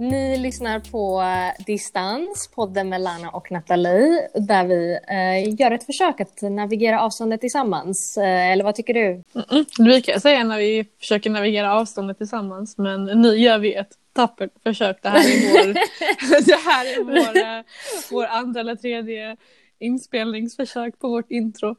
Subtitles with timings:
[0.00, 5.86] Ni lyssnar på eh, Distans, podden med Lana och Nathalie, där vi eh, gör ett
[5.86, 8.16] försök att navigera avståndet tillsammans.
[8.16, 9.06] Eh, eller vad tycker du?
[9.06, 9.64] Mm -mm.
[9.76, 13.92] Det brukar jag säga när vi försöker navigera avståndet tillsammans, men nu gör vi ett
[14.12, 15.02] tappert försök.
[15.02, 15.72] Det här är vår,
[16.46, 17.64] det här är vår, eh,
[18.10, 19.36] vår andra eller tredje
[19.78, 21.76] inspelningsförsök på vårt intro.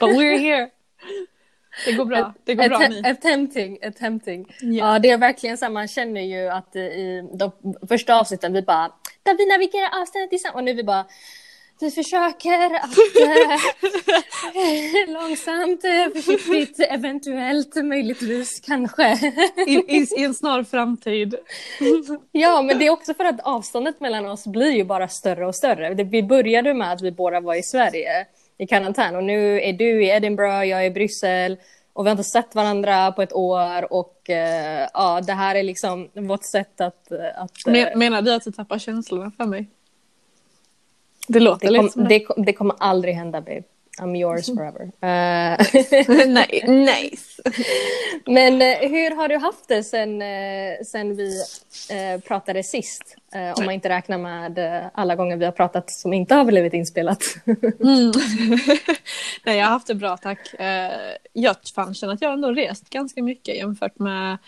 [0.00, 0.70] But we're here!
[1.84, 2.34] Det går bra.
[2.44, 3.10] Det går bra.
[3.10, 4.46] Attempting, attempting.
[4.62, 4.76] Yeah.
[4.76, 5.70] Ja, det är verkligen så.
[5.70, 7.52] Man känner ju att i de
[7.88, 8.92] första avsnitten vi bara,
[9.22, 10.56] där vi navigerar avståndet tillsammans.
[10.56, 11.04] Och nu vi bara,
[11.80, 12.98] vi försöker att
[14.54, 19.12] äh, långsamt, eh, försiktigt, eventuellt, möjligtvis, kanske.
[19.66, 21.34] I, i, I, en snar framtid.
[22.32, 25.54] ja, men det är också för att avståndet mellan oss blir ju bara större och
[25.54, 25.94] större.
[25.94, 28.26] Det, vi började med att vi båda var i Sverige
[28.58, 31.56] i karantän och nu är du i Edinburgh, jag är i Bryssel
[31.92, 34.36] och vi har inte sett varandra på ett år och uh,
[34.94, 37.12] ja, det här är liksom vårt sätt att...
[37.12, 39.66] att uh, menar du att du tappar känslorna för mig?
[41.28, 43.62] Det låter det kom, lite det, det kommer aldrig hända babe.
[44.00, 44.82] I'm yours forever.
[44.82, 45.56] Uh...
[46.26, 47.42] Nej, nice.
[48.26, 51.42] Men uh, hur har du haft det sen, uh, sen vi
[52.28, 53.16] pratade sist?
[53.56, 57.18] om man inte räknar med alla gånger vi har pratat som inte har blivit inspelat.
[57.80, 58.12] mm.
[59.44, 60.54] Nej, jag har haft det bra tack.
[61.32, 64.38] jag fan känner att jag ändå rest ganska mycket jämfört med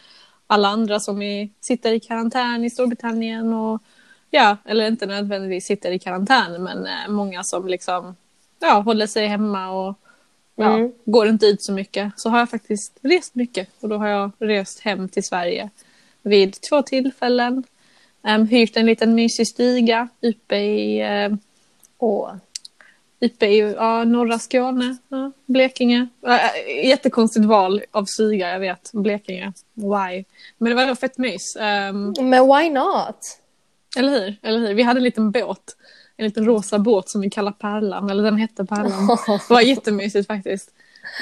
[0.46, 3.82] alla andra som är, sitter i karantän i Storbritannien och
[4.30, 8.16] ja, eller inte nödvändigtvis sitter i karantän men många som liksom
[8.60, 9.98] ja, håller sig hemma och
[10.56, 10.92] ja, mm.
[11.04, 14.30] går inte ut så mycket så har jag faktiskt rest mycket och då har jag
[14.38, 15.70] rest hem till Sverige
[16.22, 17.64] vid två tillfällen.
[18.22, 21.36] Um, hyrt en liten mysig stuga uppe i, uh,
[21.98, 22.30] oh.
[23.20, 26.08] uppe i ja, norra Skåne, ja, Blekinge.
[26.26, 28.90] Uh, jättekonstigt val av stuga, jag vet.
[28.92, 29.52] Blekinge.
[29.74, 30.24] Why?
[30.58, 31.56] Men det var fett mys.
[31.56, 33.40] Um, Men why not?
[33.96, 34.36] Eller hur?
[34.42, 34.74] Eller hur?
[34.74, 35.76] Vi hade en liten båt
[36.16, 39.06] en liten rosa båt som vi kallar Pärlan, eller den hette Pärlan.
[39.26, 40.70] Det var jättemysigt faktiskt.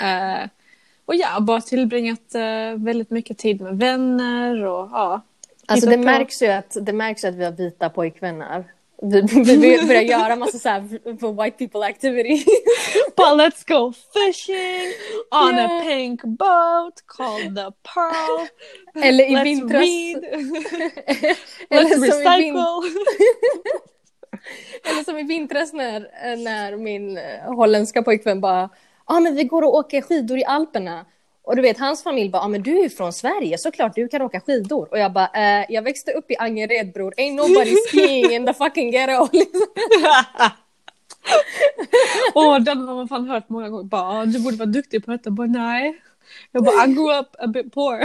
[0.02, 0.48] Eh,
[1.06, 5.22] och ja, bara tillbringat eh, väldigt mycket tid med vänner och ja.
[5.66, 8.64] Alltså det märks, ju att, det märks att vi har vita pojkvänner.
[9.02, 10.80] Vi, vi börjar göra massa så här
[11.18, 12.44] för white people activity.
[13.16, 14.92] But let's go fishing
[15.30, 15.78] on yeah.
[15.78, 18.46] a pink boat called the Pearl.
[19.04, 19.82] Eller i vintras.
[19.82, 20.24] Read.
[21.70, 22.82] let's recycle.
[24.84, 26.00] Eller som i vintras när,
[26.36, 27.18] när min
[27.56, 28.70] holländska pojkvän bara, ja
[29.04, 31.04] ah, men vi går och åker skidor i Alperna.
[31.42, 34.22] Och du vet, hans familj bara, ah, men du är från Sverige, såklart du kan
[34.22, 34.88] åka skidor.
[34.90, 38.54] Och jag bara, eh, jag växte upp i Angered bror, ain't nobody skiing in the
[38.54, 39.28] fucking ghetto.
[42.34, 43.84] Åh, oh, den har man fan hört många gånger.
[43.84, 45.30] Bara, ah, du borde vara duktig på detta.
[45.30, 46.00] Bara, nej.
[46.52, 47.96] Jag bara, I grew up a bit poor.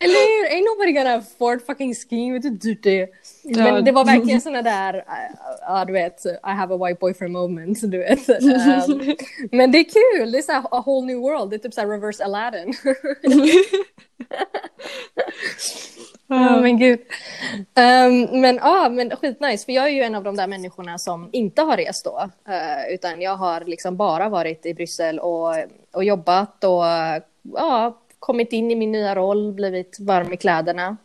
[0.00, 0.56] Eller hur?
[0.56, 3.08] Ain't nobody gonna afford fucking skiing, vet du dyrt det är.
[3.44, 5.04] Men det var verkligen såna där,
[5.60, 8.28] ja du vet, I have a white boyfriend moment, du vet.
[8.28, 8.36] Um,
[9.50, 11.88] men det är kul, det är såhär a whole new world, det är typ såhär
[11.88, 12.74] reverse Aladdin.
[16.28, 17.00] oh, men gud.
[17.54, 19.64] Um, men ja, ah, men skitnice.
[19.64, 22.30] För jag är ju en av de där människorna som inte har rest då.
[22.48, 25.54] Uh, utan jag har liksom bara varit i Bryssel och,
[25.92, 26.84] och jobbat och
[27.54, 30.96] ja, kommit in i min nya roll, blivit varm i kläderna.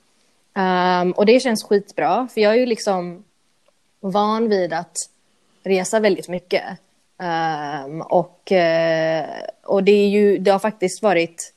[0.53, 3.23] Um, och det känns skitbra, för jag är ju liksom
[3.99, 4.95] van vid att
[5.63, 6.63] resa väldigt mycket.
[7.17, 9.29] Um, och, uh,
[9.63, 11.53] och det, är ju, det har faktiskt varit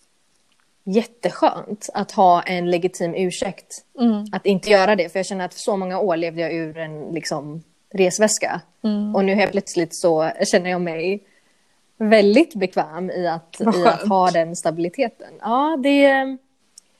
[0.84, 4.24] jätteskönt att ha en legitim ursäkt mm.
[4.32, 5.08] att inte göra det.
[5.12, 7.62] För jag känner att för så många år levde jag ur en liksom,
[7.92, 8.60] resväska.
[8.84, 9.16] Mm.
[9.16, 11.22] Och nu helt plötsligt så känner jag mig
[11.96, 15.32] väldigt bekväm i att, i att ha den stabiliteten.
[15.40, 16.38] Ja, det är...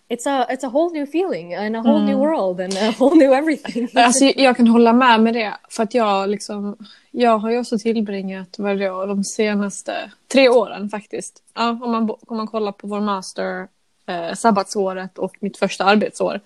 [0.08, 2.06] It's a, it's a whole new feeling and a whole mm.
[2.06, 3.88] new world and a whole new everything.
[3.94, 5.54] Alltså, jag kan hålla med med det.
[5.68, 6.76] För att jag, liksom,
[7.10, 8.78] jag har ju också tillbringat vad
[9.08, 11.42] de senaste tre åren faktiskt.
[11.54, 13.68] Ja, om, man, om man kollar på vår master
[14.06, 16.40] eh, sabbatsåret och mitt första arbetsår.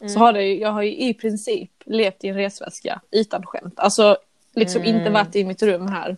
[0.00, 0.12] Mm.
[0.12, 3.74] Så har det, jag har ju i princip levt i en resväska utan skämt.
[3.76, 4.16] Alltså
[4.54, 4.96] liksom mm.
[4.96, 6.16] inte varit i mitt rum här.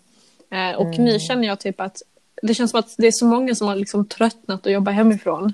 [0.50, 1.04] Eh, och mm.
[1.04, 2.02] nu känner jag typ att
[2.42, 5.52] det känns som att det är så många som har liksom tröttnat att jobba hemifrån.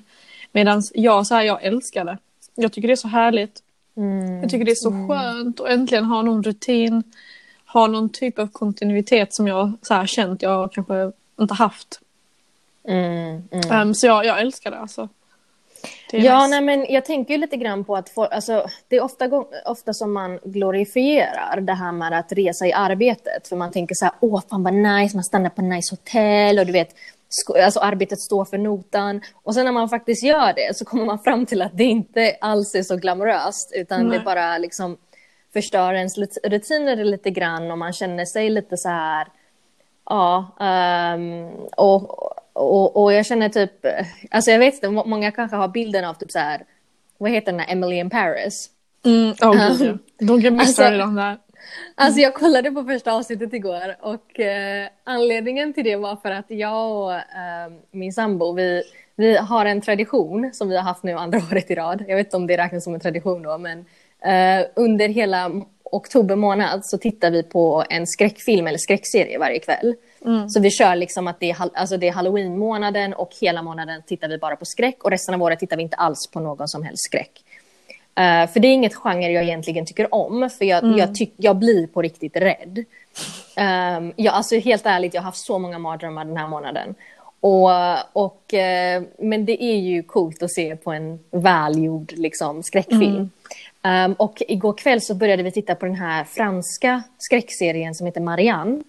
[0.53, 2.19] Medan jag, så här, jag älskar det.
[2.55, 3.63] Jag tycker det är så härligt.
[3.97, 4.41] Mm.
[4.41, 5.09] Jag tycker det är så mm.
[5.09, 7.03] skönt att äntligen ha någon rutin.
[7.67, 12.01] Ha någon typ av kontinuitet som jag så här, känt jag kanske inte haft.
[13.71, 15.09] Um, så jag, jag älskar det alltså.
[16.13, 16.49] Ja, nice.
[16.49, 19.93] nej, men jag tänker ju lite grann på att få, alltså, det är ofta, ofta
[19.93, 23.49] som man glorifierar det här med att resa i arbetet.
[23.49, 26.67] För man tänker så här, åh fan vad nice, man stannar på nice hotell och
[26.67, 26.95] du vet,
[27.65, 29.21] alltså arbetet står för notan.
[29.43, 32.37] Och sen när man faktiskt gör det så kommer man fram till att det inte
[32.41, 34.19] alls är så glamoröst utan Nej.
[34.19, 34.97] det bara liksom
[35.53, 39.29] förstör ens rutiner lite grann och man känner sig lite så här,
[40.05, 43.73] ja, ehm, och, och, och jag känner typ,
[44.31, 46.63] alltså jag vet inte, må- många kanske har bilden av typ så här,
[47.19, 48.71] vad heter den här Emily in Paris?
[49.05, 50.27] Mm, oh, gud, ja.
[50.27, 51.39] Don't get me Alltså- on that.
[51.95, 56.45] Alltså jag kollade på första avsnittet igår och eh, anledningen till det var för att
[56.49, 58.83] jag och eh, min sambo, vi,
[59.17, 62.05] vi har en tradition som vi har haft nu andra året i rad.
[62.09, 63.79] Jag vet inte om det räknas som en tradition då, men
[64.23, 65.51] eh, under hela
[65.85, 69.95] oktober månad så tittar vi på en skräckfilm eller skräckserie varje kväll.
[70.49, 74.29] Så vi kör liksom att det är, alltså det är halloween-månaden och hela månaden tittar
[74.29, 76.83] vi bara på skräck och resten av året tittar vi inte alls på någon som
[76.83, 77.45] helst skräck.
[78.19, 81.57] Eh, för det är inget genre jag egentligen tycker om, för jag, jag, tyck, jag
[81.57, 82.85] blir på riktigt rädd.
[83.57, 86.95] Um, jag, alltså helt ärligt, jag har haft så många mardrömmar den här månaden.
[87.41, 87.71] Och,
[88.13, 93.31] och, eh, men det är ju coolt att se på en välgjord liksom, skräckfilm.
[93.83, 98.21] Um, och igår kväll så började vi titta på den här franska skräckserien som heter
[98.21, 98.83] Marianne.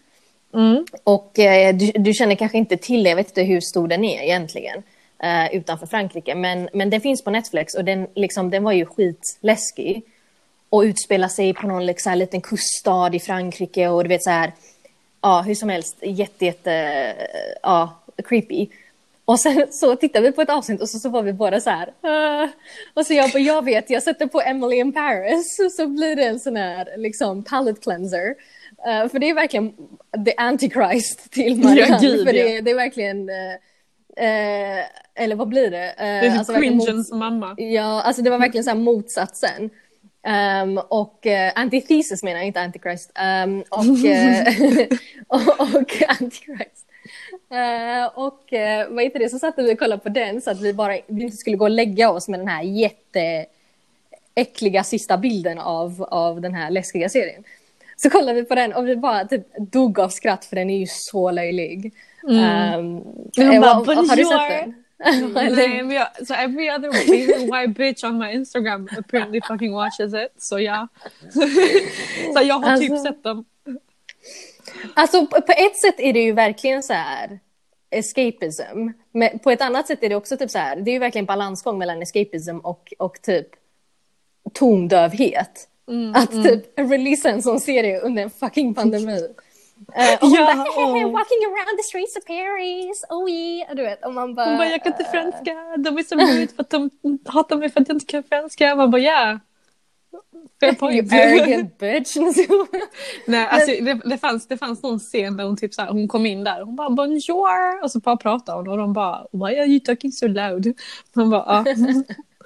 [0.54, 0.86] Mm.
[1.04, 4.04] Och eh, du, du känner kanske inte till det, jag vet inte hur stor den
[4.04, 4.84] är egentligen
[5.24, 6.36] eh, utanför Frankrike.
[6.36, 10.04] Men, men den finns på Netflix och den, liksom, den var ju skitläskig.
[10.70, 14.54] Och utspelar sig på någon liksom, liten kuststad i Frankrike och du vet så här,
[15.22, 17.26] ja hur som helst, jätte, jätte, eh,
[17.64, 18.68] ja, creepy.
[19.26, 21.70] Och sen så tittade vi på ett avsnitt och så, så var vi båda så
[21.70, 21.88] här.
[21.88, 22.50] Uh.
[22.94, 26.24] och så jag bara, jag vet, jag sätter på Emily in Paris så blir det
[26.24, 28.36] en sån här liksom palette cleanser.
[28.88, 29.74] Eh, för det är verkligen
[30.26, 31.98] the antichrist till Marianne.
[32.02, 32.62] gud, för det, ja.
[32.62, 34.84] det är verkligen, eh,
[35.24, 35.94] eller vad blir det?
[35.98, 37.56] Det är typ alltså cringens mamma.
[37.58, 39.70] Ja, alltså det var verkligen så motsatsen.
[40.28, 43.12] Um, och uh, antithesis menar jag, inte antichrist.
[43.44, 43.86] Um, och,
[45.28, 46.86] och, och antichrist.
[47.52, 50.62] Eh, och uh, vad heter det, så satte vi och kollade på den så att
[50.62, 52.64] vi bara vi inte skulle gå och lägga oss med den här
[54.36, 57.44] jätteäckliga sista bilden av, av den här läskiga serien.
[58.02, 60.78] Så kollade vi på den och vi bara typ dog av skratt för den är
[60.80, 61.94] ju så löjlig.
[62.24, 63.04] Um,
[63.34, 64.84] Jag eh, bara, vad- har du sett den?
[65.56, 70.42] Nej, men jag, så every other white bitch on my Instagram apparently fucking watches it.
[70.44, 70.88] Så ja.
[72.34, 73.46] så jag har typ Alltså- sett dem.
[74.94, 77.40] Alltså på, på ett sätt är det ju verkligen så här
[77.90, 78.90] escapism.
[79.12, 81.26] Men på ett annat sätt är det också typ så här, det är ju verkligen
[81.26, 83.48] balansgång mellan escapism och, och typ
[84.54, 85.68] tondövhet.
[85.90, 89.20] Mm, att typ releasa en sån serie under en fucking pandemi.
[89.20, 91.12] Uh, och hon Ja, bara åh.
[91.12, 94.06] walking around the streets of Paris, oh yeah, du vet.
[94.06, 94.46] Och man bara...
[94.46, 95.54] Hon bara, jag kan inte franska.
[95.78, 96.90] De är så rude för att de
[97.26, 98.76] hatar mig för att jag inte kan franska.
[98.76, 99.40] Man bara, ja.
[100.60, 101.14] Fair You point.
[101.14, 102.16] arrogant bitch.
[103.26, 106.08] Nej, alltså, det, det, fanns, det fanns någon scen där hon, typ så här, hon
[106.08, 109.60] kom in där hon bara bonjour och så bara pratade hon och de bara why
[109.60, 110.80] are you talking so loud?
[111.14, 111.66] Man bara ah.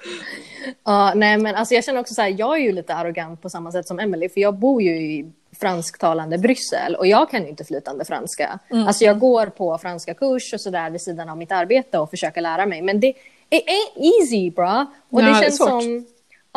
[0.84, 3.50] Ja, nej men alltså jag känner också så här, jag är ju lite arrogant på
[3.50, 7.48] samma sätt som Emily för jag bor ju i fransktalande Bryssel och jag kan ju
[7.48, 8.58] inte flytande franska.
[8.70, 12.40] Alltså jag går på franska kurs och sådär vid sidan av mitt arbete och försöker
[12.40, 13.14] lära mig men det
[13.50, 14.86] ain't easy bra.
[15.10, 15.68] Och det det är känns svårt.
[15.68, 16.06] som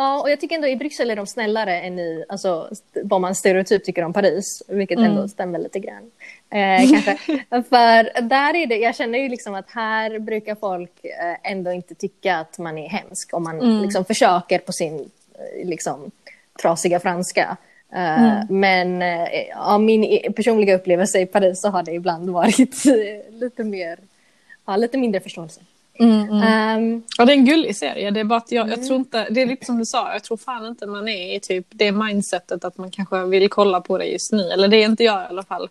[0.00, 2.70] Ja, och jag tycker ändå i Bryssel är de snällare än i, alltså
[3.02, 6.10] vad man stereotypt tycker om Paris, vilket ändå stämmer lite grann.
[6.50, 7.18] Eh, kanske.
[7.50, 11.94] För där är det, jag känner ju liksom att här brukar folk eh, ändå inte
[11.94, 16.10] tycka att man är hemsk om man liksom försöker på sin eh, liksom
[16.62, 17.56] trasiga franska.
[17.92, 22.84] Eh, Men eh, av min e- personliga upplevelse i Paris så har det ibland varit
[23.30, 23.98] lite mer,
[24.66, 25.60] ja, lite mindre förståelse.
[26.44, 28.10] Ehm, Ja, det är en gullig serie.
[28.10, 30.22] Det är bara att jag, jag tror inte, det är lite som du sa, jag
[30.22, 33.98] tror fan inte man är i typ det mindsetet att man kanske vill kolla på
[33.98, 34.50] det just nu.
[34.50, 35.68] Eller det är inte jag i alla fall.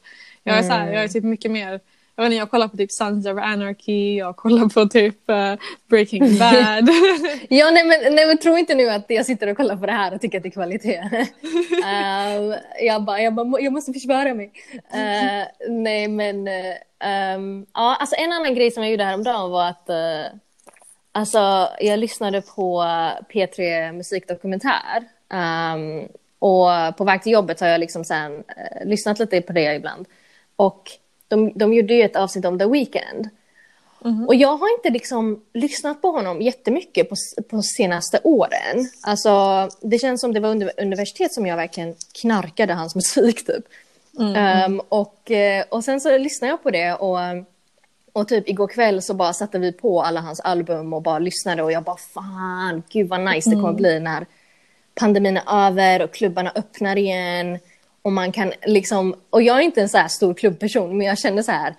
[0.47, 1.79] Jag är, så här, jag är typ mycket mer,
[2.15, 5.53] jag vet inte, jag kollar på typ Sons of Anarchy, jag kollar på typ eh,
[5.89, 6.89] Breaking Bad.
[7.49, 9.91] Ja, nej men, nej men tro inte nu att jag sitter och kollar på det
[9.91, 10.97] här och tycker att det är kvalitet.
[11.85, 14.51] Ehm, jag, bara, jag, må- jag måste försvara mig.
[14.93, 19.89] Eh, nej men, uh, ja, alltså en annan grej som jag gjorde häromdagen var att
[19.89, 20.39] uh,
[21.11, 22.81] alltså, jag lyssnade på
[23.33, 25.03] P3 Musikdokumentär.
[25.33, 26.07] Ehm,
[26.39, 30.05] och på väg till jobbet har jag liksom sen, eh, lyssnat lite på det ibland.
[30.57, 30.91] Och
[31.27, 33.29] de, de gjorde ju ett avsnitt om The Weeknd.
[34.27, 37.15] Och jag har inte liksom lyssnat på honom jättemycket på,
[37.49, 38.89] på senaste åren.
[39.01, 39.29] Alltså,
[39.81, 43.65] det känns som det var under universitet som jag verkligen knarkade hans musik typ.
[44.35, 47.17] Ehm, och, eh, och sen så lyssnade jag på det och,
[48.13, 51.63] och typ igår kväll så bara satte vi på alla hans album och bara lyssnade
[51.63, 54.25] och jag bara fan, gud vad nice det kommer bli när
[54.95, 57.59] pandemin är över och klubbarna öppnar igen.
[58.07, 61.17] Och man kan liksom, och jag är inte en så här stor klubbperson men jag
[61.17, 61.75] känner så här,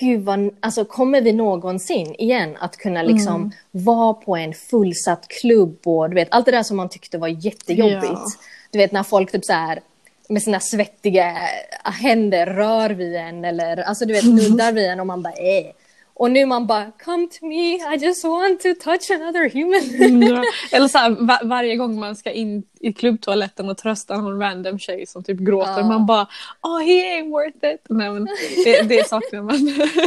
[0.00, 3.50] gud vad, alltså kommer vi någonsin igen att kunna liksom Mm.
[3.70, 7.28] vara på en fullsatt klubb och du vet allt det där som man tyckte var
[7.28, 8.12] jättejobbigt.
[8.12, 8.26] Ja.
[8.70, 9.80] Du vet när folk typ så här
[10.28, 11.38] med sina svettiga
[11.84, 15.66] händer rör vid en eller alltså du vet nuddar vid en och man bara eh.
[16.14, 20.22] Och nu man bara come to me, I just want to touch another human.
[20.22, 20.42] Ja.
[20.76, 24.78] Eller så här, va- varje gång man ska in i klubbtoaletten och trösta någon random
[24.78, 25.80] tjej som typ gråter.
[25.80, 25.86] Ja.
[25.86, 26.26] Man bara
[26.62, 27.86] oh he ain't worth it.
[27.88, 28.28] Nej, men
[28.64, 29.58] det, det saknar man.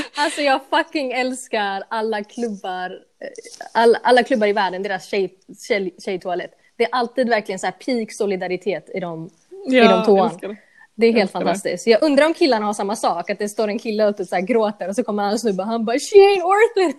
[0.17, 3.27] Alltså jag fucking älskar alla klubbar, eh,
[3.74, 5.33] all, alla klubbar i världen, deras tjej,
[5.67, 6.51] tjej, tjejtoalett.
[6.77, 9.29] Det är alltid verkligen så här peak solidaritet i de,
[9.71, 10.57] i de toan.
[10.95, 11.07] Det.
[11.07, 11.39] Är helt det.
[11.39, 11.87] fantastiskt.
[11.87, 14.35] Jag undrar om killarna har samma sak, att det står en kille och typ så
[14.35, 16.95] här gråter och så kommer en snubbe och han bara she ain't worth it.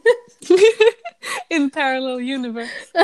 [1.57, 2.73] In parallel universe.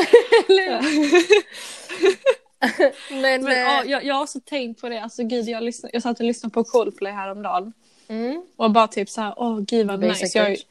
[3.10, 4.98] Men, Men ja, jag, jag har också tänkt på det.
[5.02, 7.72] Alltså, gud, jag, lyssnade, jag satt och lyssnade på Coldplay häromdagen.
[8.08, 10.38] mm, Och bara typ så här, åh gud vad Basic nice.
[10.38, 10.62] Jag, bitch.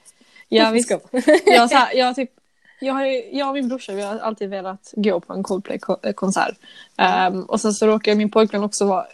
[0.50, 0.92] ja, visst,
[1.46, 2.32] jag, så här, jag, typ,
[2.82, 6.56] jag, har ju, jag och min brorsa vi har alltid velat gå på en Coldplay-konsert.
[7.30, 9.06] Um, och sen så råkade min pojkvän också vara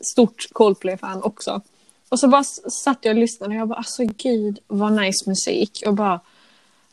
[0.00, 1.60] stort Coldplay-fan också.
[2.08, 2.44] Och så bara
[2.84, 5.82] satt jag och lyssnade och jag bara alltså gud vad nice musik.
[5.86, 6.20] Och bara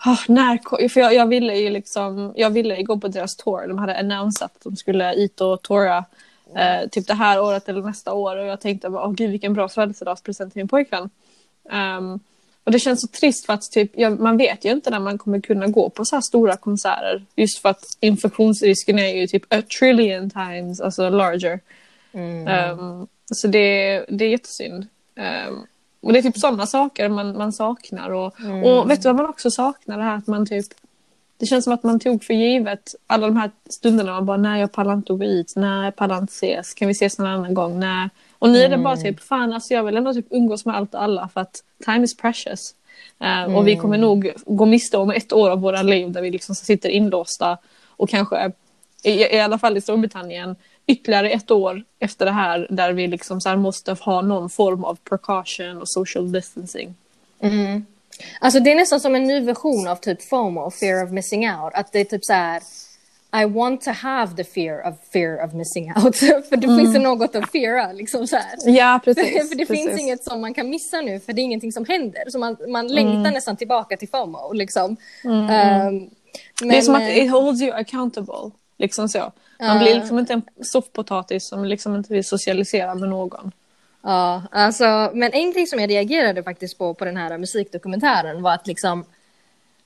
[0.05, 3.67] Oh, när, för jag, jag ville ju liksom, jag ville ju gå på deras tour.
[3.67, 6.05] De hade annonsat att de skulle hit och toura
[6.55, 8.37] eh, typ det här året eller nästa år.
[8.37, 11.09] Och jag tänkte bara, åh gud vilken bra födelsedagspresent till min pojkvän.
[11.97, 12.19] Um,
[12.63, 15.17] och det känns så trist för att typ, ja, man vet ju inte när man
[15.17, 17.25] kommer kunna gå på så här stora konserter.
[17.36, 21.60] Just för att infektionsrisken är ju typ a trillion times alltså larger.
[22.13, 22.48] Mm.
[22.48, 24.88] Ehm, så det, det är jättesynd.
[25.15, 25.65] Ehm,
[26.01, 28.10] och det är typ sådana saker man, man saknar.
[28.10, 28.63] Och, Mm.
[28.63, 29.98] och vet du vad man också saknar?
[29.98, 30.65] Det här att man typ...
[31.38, 34.62] Det känns som att man tog för givet alla de här stunderna man bara nej
[34.62, 37.27] jag pallar inte att gå hit, nej jag pallar inte ses, kan vi ses någon
[37.27, 38.10] annan gång, nej.
[38.43, 40.93] Och nu är det bara typ fan alltså jag vill ändå typ umgås med allt
[40.93, 42.75] och alla för att time is precious.
[43.19, 46.31] Ehm, Och vi kommer nog gå miste om ett år av våra liv där vi
[46.31, 47.57] liksom sitter inlåsta
[47.88, 48.51] och kanske
[49.03, 50.55] i, i alla fall i Storbritannien
[50.88, 54.97] ytterligare ett år efter det här där vi liksom så måste ha någon form av
[55.09, 56.95] precaution och social distancing.
[57.39, 57.85] Mm.
[58.39, 61.73] Alltså det är nästan som en ny version av typ FOMO, fear of missing out.
[61.73, 62.62] Att det är typ så här,
[63.35, 66.15] I want to have the fear of fear of missing out.
[66.49, 68.57] för det finns det något att feara liksom så här.
[68.65, 69.49] Ja, precis.
[69.49, 69.85] för det precis.
[69.85, 72.23] finns inget som man kan missa nu, för det är ingenting som händer.
[72.29, 74.97] Så man, man längtar nästan tillbaka till FOMO liksom.
[75.23, 76.09] Ehm,
[76.59, 78.51] det är men, som att eh, it holds you accountable.
[78.77, 79.31] Liksom så.
[79.59, 83.51] Man blir liksom inte en soffpotatis som liksom inte vill socialisera med någon.
[84.03, 88.53] Ja, alltså, men en grej som jag reagerade faktiskt på på den här musikdokumentären var
[88.53, 89.05] att liksom,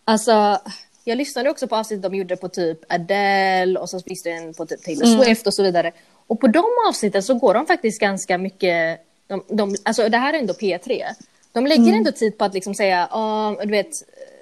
[0.06, 0.60] alltså,
[1.08, 4.54] jag lyssnade också på avsnitt de gjorde på typ Adele och så finns det en
[4.54, 5.92] på typ Taylor Swift och så vidare.
[6.28, 10.34] Och på de avsnitten så går de faktiskt ganska mycket, de, de, alltså det här
[10.34, 11.04] är ändå P3,
[11.52, 13.92] de lägger ändå tid på att liksom säga, ja, du vet,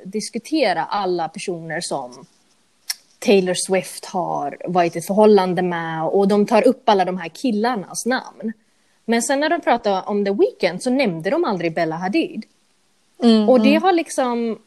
[0.03, 2.25] diskutera alla personer som
[3.19, 7.29] Taylor Swift har varit i ett förhållande med och de tar upp alla de här
[7.29, 8.53] killarnas namn.
[9.05, 12.45] Men sen när de pratar om The Weeknd så nämnde de aldrig Bella Hadid.
[13.49, 14.59] och det har liksom...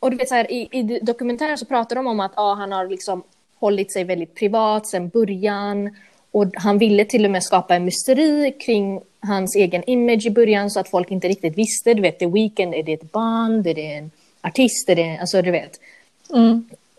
[0.00, 2.72] Och du vet så här, i, i dokumentären så pratar de om att ah, han
[2.72, 3.22] har liksom
[3.58, 5.96] hållit sig väldigt privat sedan början.
[6.30, 10.70] Och han ville till och med skapa en mysteri kring hans egen image i början
[10.70, 11.94] så att folk inte riktigt visste.
[11.94, 13.66] Du vet, The Weeknd, är det ett band?
[13.66, 14.88] Är det en artist?
[14.88, 15.80] Är det, alltså du vet.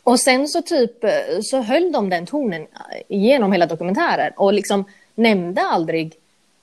[0.03, 1.05] Och sen så typ
[1.41, 2.67] så höll de den tonen
[3.07, 6.13] genom hela dokumentären och liksom nämnde aldrig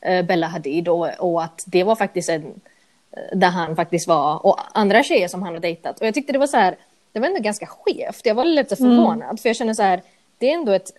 [0.00, 2.60] eh, Bella Hadid och, och att det var faktiskt en
[3.32, 6.00] där han faktiskt var och andra tjejer som han har dejtat.
[6.00, 6.76] Och jag tyckte det var så här,
[7.12, 8.20] det var ändå ganska skevt.
[8.26, 10.02] Jag var lite förvånad för jag känner så här,
[10.38, 10.90] det är ändå ett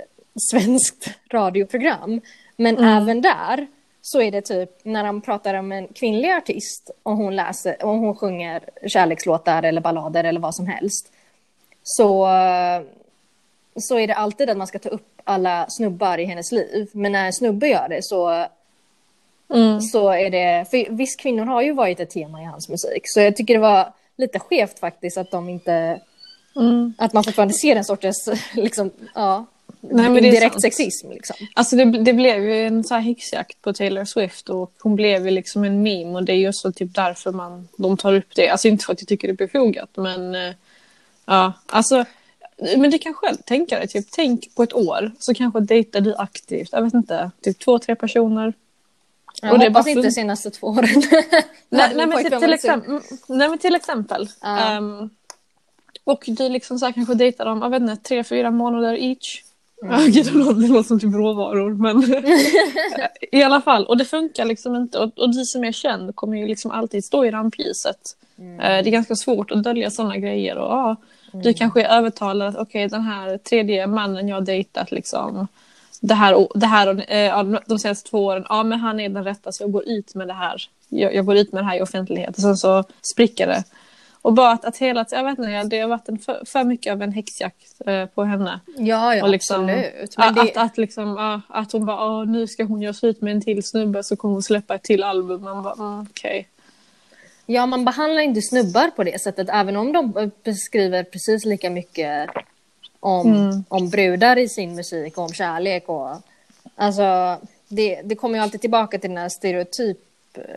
[0.52, 2.22] svenskt radioprogram.
[2.56, 3.68] Men även där
[4.02, 7.90] så är det typ när de pratar om en kvinnlig artist och hon läser och
[7.90, 11.12] hon sjunger kärlekslåtar eller ballader eller vad som helst
[11.84, 12.28] så,
[13.76, 16.90] så är det alltid att man ska ta upp alla snubbar i hennes liv.
[16.94, 18.46] Men när en snubbe gör det så,
[19.91, 20.65] så är det...
[20.70, 23.01] För visst, kvinnor har ju varit ett tema i hans musik.
[23.03, 26.01] Så jag tycker det var lite skevt faktiskt att de inte...
[26.98, 29.46] Att man fortfarande ser en sortens, liksom, ja,
[29.82, 31.12] Nej, men direkt sexism.
[31.12, 31.36] Liksom.
[31.53, 35.25] Alltså det, det blev ju en så här häxjakt på Taylor Swift och hon blev
[35.25, 38.36] ju liksom en meme och det är just så typ därför man, de tar upp
[38.36, 38.50] det.
[38.50, 40.53] Alltså inte för att jag tycker det är befogat men eh,
[41.25, 42.06] ja, alltså
[42.77, 46.15] men det kan själv tänka dig, typ tänk på ett år så kanske dejtar du
[46.15, 48.53] aktivt, jag vet inte, typ två, tre personer.
[49.41, 50.88] Jag Och det hoppas bara inte fun- senaste två åren.
[51.69, 54.29] Nej, nej, men till, exempel, mm, nej men till exempel.
[54.41, 54.60] Ja.
[54.60, 55.10] ehm,
[56.03, 59.43] och du liksom så här kanske dejtar dem, jag vet inte, tre, fyra månader each.
[59.81, 62.03] Ja, gud, det, låter, det låter som typ råvaror men
[63.31, 63.86] i alla fall.
[63.86, 67.05] Och det funkar liksom inte och, och vi som är känd kommer ju liksom alltid
[67.05, 68.15] stå i rampljuset.
[68.38, 68.58] Mm.
[68.58, 70.96] Det är ganska svårt att dölja sådana grejer och ja,
[71.34, 71.43] mm.
[71.43, 75.48] du kanske är övertalad att okej okay, den här tredje mannen jag dejtat liksom
[76.00, 79.51] det här, det här äh, de senaste två åren, ja men han är den rätta
[79.51, 80.62] så jag går ut med det här.
[80.89, 83.63] Jag, jag går ut med det här i offentlighet och sen så spricker det.
[84.22, 86.94] Och bara att, att hela jag vet inte, det har varit en för, för mycket
[86.94, 88.60] av en häxjakt eh, på henne.
[88.77, 90.18] Ja, ja liksom, absolut.
[90.18, 90.41] Men det...
[90.41, 94.03] att, att, liksom, att hon bara, nu ska hon göra slut med en till snubbe
[94.03, 95.41] så kommer hon släppa ett till album.
[95.41, 96.29] Man bara, mm, okej.
[96.29, 96.46] Okay.
[97.56, 102.29] Ja, man behandlar inte snubbar på det sättet, även om de beskriver precis lika mycket
[103.00, 103.63] om, mm.
[103.68, 105.89] om brudar i sin musik och om kärlek.
[105.89, 106.10] Och,
[106.75, 107.38] alltså,
[107.68, 109.98] det, det kommer ju alltid tillbaka till den här stereotyp,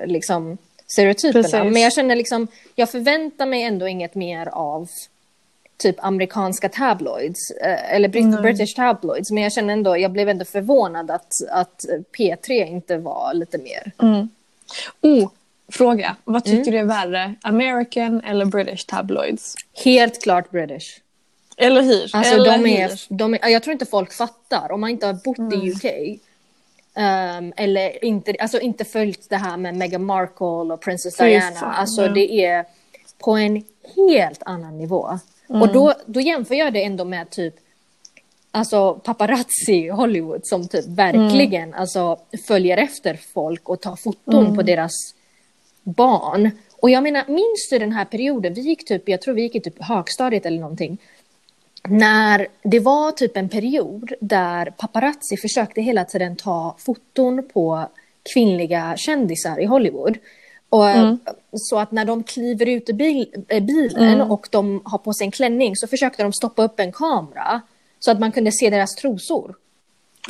[0.04, 1.42] liksom, stereotyperna.
[1.42, 1.72] Precis.
[1.72, 4.88] Men jag känner liksom, jag förväntar mig ändå inget mer av
[5.76, 8.42] typ amerikanska tabloids, eh, eller Brit mm.
[8.42, 11.84] British tabloids, men jag känner ändå, jag blev ändå förvånad att, att
[12.18, 13.92] P3 inte var lite mer.
[14.02, 14.28] Mm.
[15.00, 15.30] Oh,
[15.72, 16.72] fråga, vad tycker mm.
[16.72, 19.54] du är värre, American eller British tabloids?
[19.84, 21.00] Helt klart British.
[21.62, 22.16] Eller hur?
[22.16, 25.14] Alltså, eller de är, de är, jag tror inte folk fattar, om man inte har
[25.14, 25.62] bott mm.
[25.62, 26.20] i UK,
[26.94, 31.56] Um, eller inte, alltså inte följt det här med Meghan Markle och Princess Diana.
[31.56, 32.08] Fan, alltså ja.
[32.08, 32.64] det är
[33.18, 33.64] på en
[33.96, 35.18] helt annan nivå.
[35.48, 35.62] Mm.
[35.62, 37.54] Och då, då jämför jag det ändå med typ
[38.50, 41.80] alltså paparazzi Hollywood som typ verkligen mm.
[41.80, 44.56] alltså, följer efter folk och tar foton mm.
[44.56, 44.92] på deras
[45.82, 46.50] barn.
[46.80, 48.54] Och jag menar, minns du den här perioden?
[48.54, 50.98] Vi gick typ, jag tror vi gick i typ högstadiet eller någonting
[51.88, 57.88] när det var typ en period där paparazzi försökte hela tiden ta foton på
[58.34, 60.18] kvinnliga kändisar i Hollywood.
[60.68, 61.18] Och, mm.
[61.52, 64.30] Så att när de kliver ut ur bil, äh, bilen mm.
[64.30, 67.60] och de har på sig en klänning så försökte de stoppa upp en kamera
[67.98, 69.54] så att man kunde se deras trosor.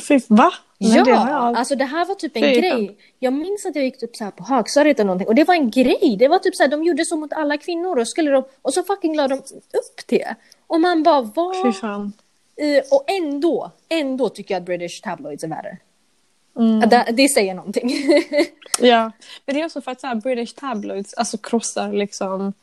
[0.07, 0.53] Fy, va?
[0.77, 1.57] ja, det jag...
[1.57, 2.97] alltså det här var typ en Fy, grej.
[3.19, 5.55] Jag minns att jag gick typ så här på högstadiet eller någonting och det var
[5.55, 6.15] en grej.
[6.19, 8.73] Det var typ så här, de gjorde så mot alla kvinnor och skulle de, och
[8.73, 10.35] så fucking la de upp det.
[10.67, 11.55] Och man bara, vad?
[11.63, 12.13] Fy fan.
[12.61, 15.77] Uh, och ändå, ändå tycker jag att British tabloids är värre.
[16.59, 16.89] Mm.
[16.89, 17.91] Det, det, säger någonting.
[18.79, 19.11] ja,
[19.45, 22.53] men det är också för att så här, British tabloids alltså krossar liksom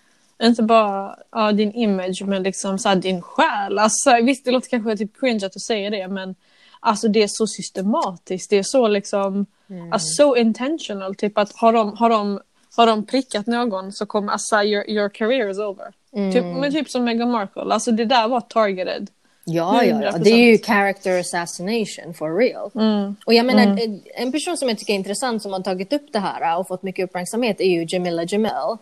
[0.43, 3.79] inte bara ja, din image men liksom så här, din själ.
[3.79, 6.35] Alltså, visst, det låter kanske typ cringe att du säger det men
[6.81, 8.51] alltså det är så systematiskt.
[8.51, 9.93] Det är så liksom, mm.
[9.93, 11.15] alltså so intentional.
[11.15, 12.41] Typ att har de, har de,
[12.77, 15.93] har de prickat någon så kommer alltså your, your career is over.
[16.13, 16.33] Mm.
[16.33, 19.09] Typ, men typ som Meghan Markle, alltså det där var targeted.
[19.45, 22.71] Ja, ja, ja, det är ju character assassination for real.
[22.75, 23.17] Mm.
[23.27, 24.01] Och jag menar, mm.
[24.15, 26.83] en person som jag tycker är intressant som har tagit upp det här och fått
[26.83, 28.77] mycket uppmärksamhet är ju Jamila Jamel.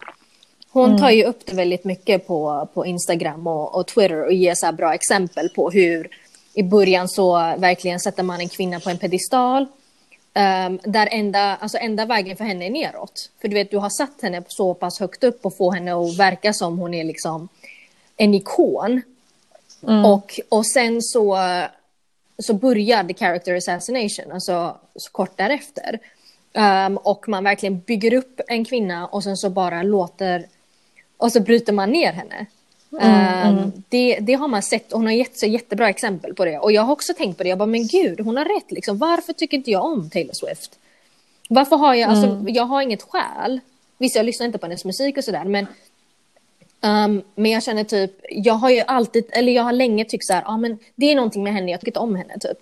[0.70, 0.98] Hon mm.
[0.98, 4.72] tar ju upp det väldigt mycket på, på Instagram och, och Twitter och ger så
[4.72, 6.09] bra exempel på hur
[6.55, 9.66] i början så verkligen sätter man en kvinna på en pedestal
[10.38, 13.31] Um, där enda, alltså enda vägen för henne är neråt.
[13.40, 16.16] För du vet, du har satt henne så pass högt upp och få henne att
[16.18, 17.48] verka som hon är liksom
[18.16, 19.03] en ikon.
[19.83, 20.05] Mm.
[20.05, 21.38] Och, och sen så,
[22.38, 25.98] så börjar the character assassination, alltså så kort därefter.
[26.53, 30.46] Um, och man verkligen bygger upp en kvinna och sen så bara låter,
[31.16, 32.46] och så bryter man ner henne.
[32.92, 36.44] Mm, um, det, det, har man sett och hon har gett sig jättebra exempel på
[36.44, 36.59] det.
[36.59, 38.98] Och jag har också tänkt på det, jag bara men gud hon har rätt liksom.
[38.98, 40.79] Varför tycker inte jag om Taylor Swift?
[41.48, 42.38] Varför har jag, alltså, mm.
[42.38, 43.61] alltså jag har inget skäl.
[43.98, 45.66] Visst jag lyssnar inte på hennes musik och sådär men
[46.81, 50.33] um, men jag känner typ, jag har ju alltid, eller jag har länge tyckt så
[50.33, 52.59] här, ja ah, men det är någonting med henne, jag tycker inte om henne typ.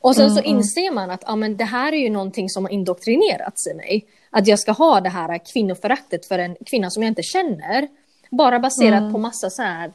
[0.00, 0.56] Och sen mm, så mm.
[0.56, 4.04] inser man att ah, men det här är ju någonting som har indoktrinerats i mig.
[4.30, 7.88] Att jag ska ha det här kvinnoföraktet för en kvinna som jag inte känner.
[8.30, 9.12] Bara baserat mm.
[9.12, 9.90] på massa så här,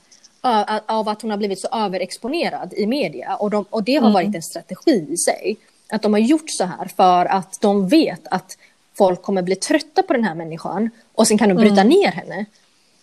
[0.85, 3.35] av att hon har blivit så överexponerad i media.
[3.35, 4.13] Och, de, och det har mm.
[4.13, 5.57] varit en strategi i sig.
[5.89, 8.57] Att de har gjort så här för att de vet att
[8.97, 11.87] folk kommer bli trötta på den här människan och sen kan de bryta mm.
[11.87, 12.45] ner henne.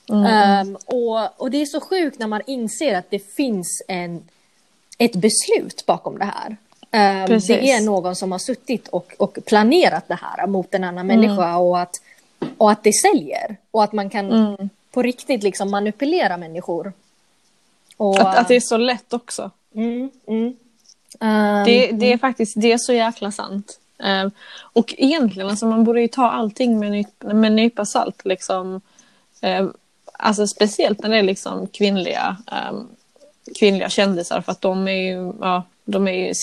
[0.09, 4.23] Um, och, och det är så sjukt när man inser att det finns en,
[4.99, 6.57] ett beslut bakom det här.
[7.27, 11.11] Um, det är någon som har suttit och, och planerat det här mot en annan
[11.11, 11.21] mm.
[11.21, 12.01] människa och att,
[12.59, 13.57] och att det säljer.
[13.71, 16.93] Och att man kan mm på riktigt liksom manipulera människor.
[17.97, 19.51] Och, att, att det är så lätt också.
[19.75, 20.57] Mm, mm.
[21.21, 23.79] Um, det, det, är faktiskt det är så jäkla sant.
[23.99, 24.31] Um,
[24.73, 28.25] och egentligen, alltså, man borde ju ta allting med, ny, med en nypa salt.
[28.25, 28.81] Liksom.
[29.43, 29.73] Um,
[30.13, 32.37] alltså, speciellt när det är liksom kvinnliga,
[32.71, 32.89] um,
[33.59, 36.35] kvinnliga kändisar för att de är ju, ja, de är ju,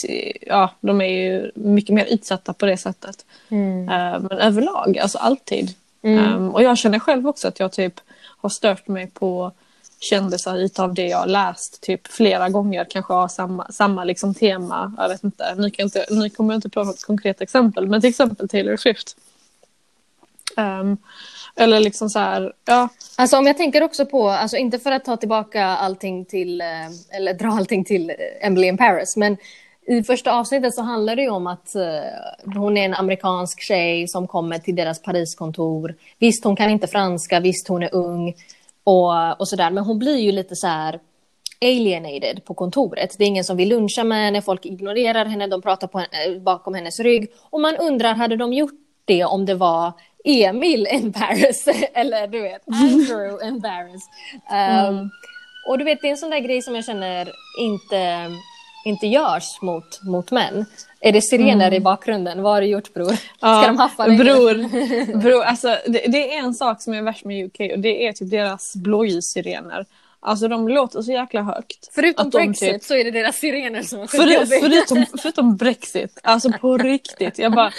[0.42, 3.26] ja, de är ju mycket mer utsatta på det sättet.
[3.50, 3.86] Mm.
[4.24, 5.76] men överlag, alltså alltid.
[6.02, 6.50] Mm.
[6.50, 8.02] och jag känner själv också att jag typ
[8.41, 9.52] har stört mig på
[9.99, 14.93] kändisar utav det jag har läst typ flera gånger kanske har samma, samma liksom tema.
[14.97, 18.02] Jag vet inte, nu, kan inte, nu kommer jag inte på något konkret exempel men
[18.02, 19.15] till exempel Taylor Swift.
[20.58, 20.97] Um,
[21.56, 22.89] eller liksom så här, ja.
[23.15, 26.67] Alltså om jag tänker också på, alltså inte för att ta tillbaka allting till, eh,
[27.10, 29.38] eller dra allting till eh, Emily in Paris, men
[29.89, 34.08] i första avsnittet så handlar det ju om att uh, hon är en amerikansk tjej
[34.08, 35.95] som kommer till deras Pariskontor.
[36.19, 38.34] Visst, hon kan inte franska, visst, hon är ung
[38.84, 40.99] och, och sådär, men hon blir ju lite så här
[41.62, 43.15] alienated på kontoret.
[43.17, 46.41] Det är ingen som vill luncha med henne, folk ignorerar henne, de pratar på, eh,
[46.41, 51.13] bakom hennes rygg och man undrar, hade de gjort det om det var Emil in
[51.13, 54.10] Paris eller du vet Andrew Paris.
[54.52, 55.10] Um, mm.
[55.67, 58.30] Och du vet, det är en sån där grej som jag känner inte
[58.86, 60.65] inte görs mot, mot män.
[61.00, 61.74] Är det sirener mm.
[61.74, 62.42] i bakgrunden?
[62.42, 63.13] Vad har du gjort bror?
[63.13, 64.18] Ska ja, de haffa dig?
[64.18, 68.08] Bror, bror alltså, det, det, är en sak som är värst med UK och det
[68.08, 69.86] är typ deras blåljussirener.
[70.22, 71.89] Alltså de låter så jäkla högt.
[71.92, 72.84] Förutom Brexit typ...
[72.84, 77.39] så är det deras sirener som är För, förutom, förutom Brexit, alltså på riktigt.
[77.39, 77.72] Jag bara,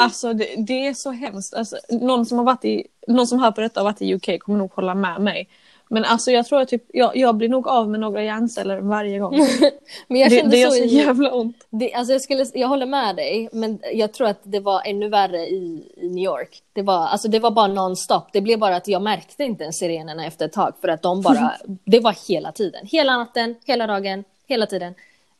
[0.00, 1.54] alltså det, det är så hemskt.
[1.54, 4.40] Alltså, någon som har varit i, någon som hör på detta och varit i UK
[4.40, 5.48] kommer nog hålla med mig.
[5.88, 9.18] Men alltså jag tror att typ, jag, jag blir nog av med några hjärnceller varje
[9.18, 9.34] gång.
[10.08, 11.66] men jag kände det, det gör så, så jävla ont.
[11.70, 15.08] Det, alltså jag, skulle, jag håller med dig, men jag tror att det var ännu
[15.08, 16.62] värre i, i New York.
[16.72, 18.22] Det var, alltså det var bara non-stop.
[18.32, 21.22] Det blev bara att jag märkte inte ens sirenerna efter ett tag för att de
[21.22, 21.52] bara,
[21.84, 22.86] det var hela tiden.
[22.86, 24.94] Hela natten, hela dagen, hela tiden.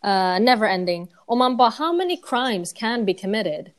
[0.05, 1.09] Uh, never ending.
[1.17, 3.71] Och man bara, how many crimes can be committed?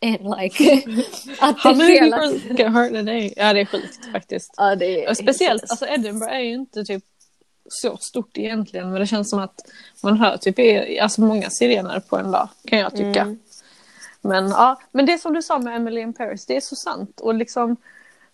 [0.02, 0.84] And like,
[1.40, 2.18] att How many hela...
[2.18, 3.34] people get hurt a day?
[3.36, 4.54] Ja det är sjukt faktiskt.
[4.56, 5.14] Ja, det är...
[5.14, 7.04] Speciellt, alltså Edinburgh är ju inte typ
[7.68, 9.60] så stort egentligen men det känns som att
[10.02, 10.56] man hör typ
[11.02, 13.20] alltså många sirener på en dag kan jag tycka.
[13.20, 13.38] Mm.
[14.20, 17.20] Men ja, men det som du sa med Emily in Paris, det är så sant
[17.20, 17.76] och liksom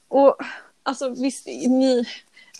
[0.08, 0.36] och
[0.82, 2.06] alltså visst ni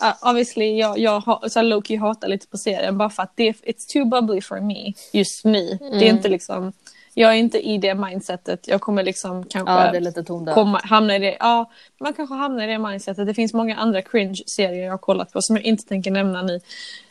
[0.03, 3.93] uh, obviously jag, jag så Loki hatar lite på serien bara för att det, it's
[3.93, 5.71] too bubbly for me, just me.
[5.71, 5.79] Mm.
[5.79, 6.17] Det är mm.
[6.17, 6.73] inte liksom
[7.15, 8.69] jag är inte i det mindsetet.
[8.69, 10.25] Jag kommer liksom kanske ja, det är lite
[10.55, 11.37] komma, hamna i det.
[11.41, 13.27] Ja, man kanske hamnar i det mindsetet.
[13.27, 16.61] Det finns många andra cringe-serier jag har kollat på som jag inte tänker nämna nu.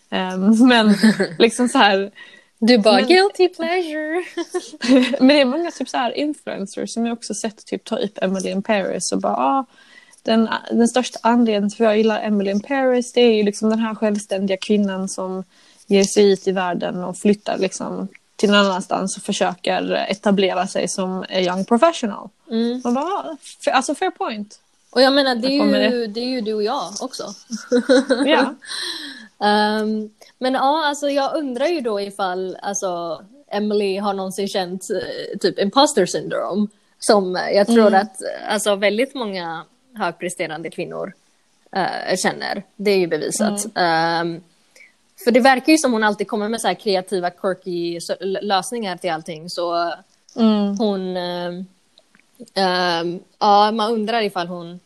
[0.09, 0.95] Um, men
[1.39, 2.11] liksom så här.
[2.59, 4.23] Du bara men, guilty pleasure.
[5.19, 8.17] men det är många typ så här influencers som jag också sett typ ta upp
[8.21, 9.65] Emily in Paris och bara ah,
[10.23, 13.69] den, den största anledningen till att jag gillar Emily in Paris det är ju liksom
[13.69, 15.43] den här självständiga kvinnan som
[15.87, 18.07] ger sig ut i världen och flyttar liksom
[18.43, 22.29] till någon annanstans och försöker etablera sig som young professional.
[22.51, 22.81] Mm.
[22.83, 23.37] Man bara,
[23.71, 24.59] alltså fair point.
[24.89, 27.23] Och jag menar, det är, ju, det är ju du och jag också.
[28.25, 28.55] Ja.
[29.81, 35.37] um, men ja, alltså jag undrar ju då ifall alltså, Emily har någonsin känt uh,
[35.39, 36.67] typ imposter syndrome.
[36.99, 38.01] Som jag tror mm.
[38.01, 38.17] att
[38.49, 41.13] alltså, väldigt många högpresterande kvinnor
[41.77, 42.63] uh, känner.
[42.75, 43.65] Det är ju bevisat.
[43.75, 44.27] Mm.
[44.27, 44.43] Um,
[45.23, 49.49] för det verkar ju som hon alltid kommer med så kreativa, quirky lösningar till allting.
[49.49, 49.93] Så
[50.35, 50.77] mm.
[50.77, 51.17] hon...
[51.17, 53.03] Äh,
[53.39, 54.79] ja, man undrar ifall hon,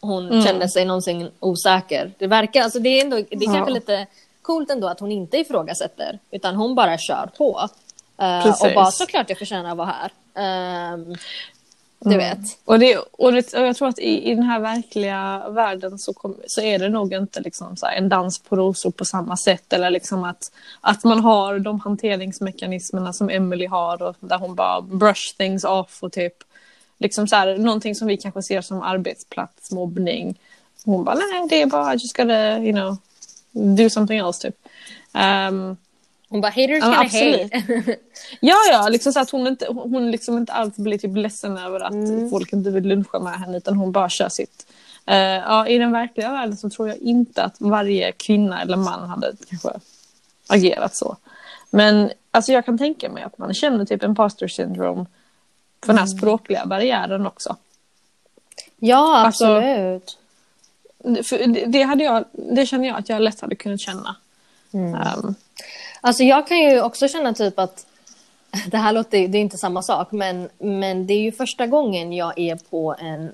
[0.00, 0.42] hon mm.
[0.42, 2.12] känner sig någonsin osäker.
[2.18, 3.54] Det verkar, alltså det är ändå, det är ja.
[3.54, 4.06] kanske lite
[4.42, 6.18] coolt ändå att hon inte ifrågasätter.
[6.30, 7.68] Utan hon bara kör på.
[8.22, 10.10] Uh, och bara såklart jag förtjänar att vara här.
[10.94, 11.16] Um,
[12.00, 12.18] du mm.
[12.18, 12.58] vet.
[12.64, 16.12] Och, det, och, det, och jag tror att i, i den här verkliga världen så,
[16.12, 19.72] kom, så är det nog inte liksom så en dans på rosor på samma sätt.
[19.72, 24.80] Eller liksom att, att man har de hanteringsmekanismerna som Emily har och där hon bara
[24.80, 26.34] brush things off och typ
[26.98, 30.38] liksom så här, någonting som vi kanske ser som arbetsplatsmobbning.
[30.84, 32.96] Hon bara nej det är bara just gotta you know
[33.76, 34.56] do something else typ.
[35.14, 35.76] Um,
[36.28, 37.48] hon bara haters ja, hate.
[38.40, 41.80] ja, ja, liksom så att hon inte, hon liksom inte alls blir typ ledsen över
[41.80, 42.30] att mm.
[42.30, 44.66] folk inte vill luncha med henne utan hon bara kör sitt.
[45.10, 49.08] Uh, ja, I den verkliga världen så tror jag inte att varje kvinna eller man
[49.08, 49.70] hade kanske
[50.48, 51.16] agerat så.
[51.70, 55.06] Men alltså, jag kan tänka mig att man känner typ imposter syndrome
[55.80, 56.18] för den här mm.
[56.18, 57.56] språkliga barriären också.
[58.76, 60.18] Ja, alltså, absolut.
[61.04, 64.16] Alltså, det, det, hade jag, det känner jag att jag lätt hade kunnat känna.
[64.72, 64.94] Mm.
[64.94, 65.34] Um,
[66.00, 67.86] Alltså jag kan ju också känna typ att
[68.66, 72.12] det här låter, det är inte samma sak, men, men det är ju första gången
[72.12, 73.32] jag är på en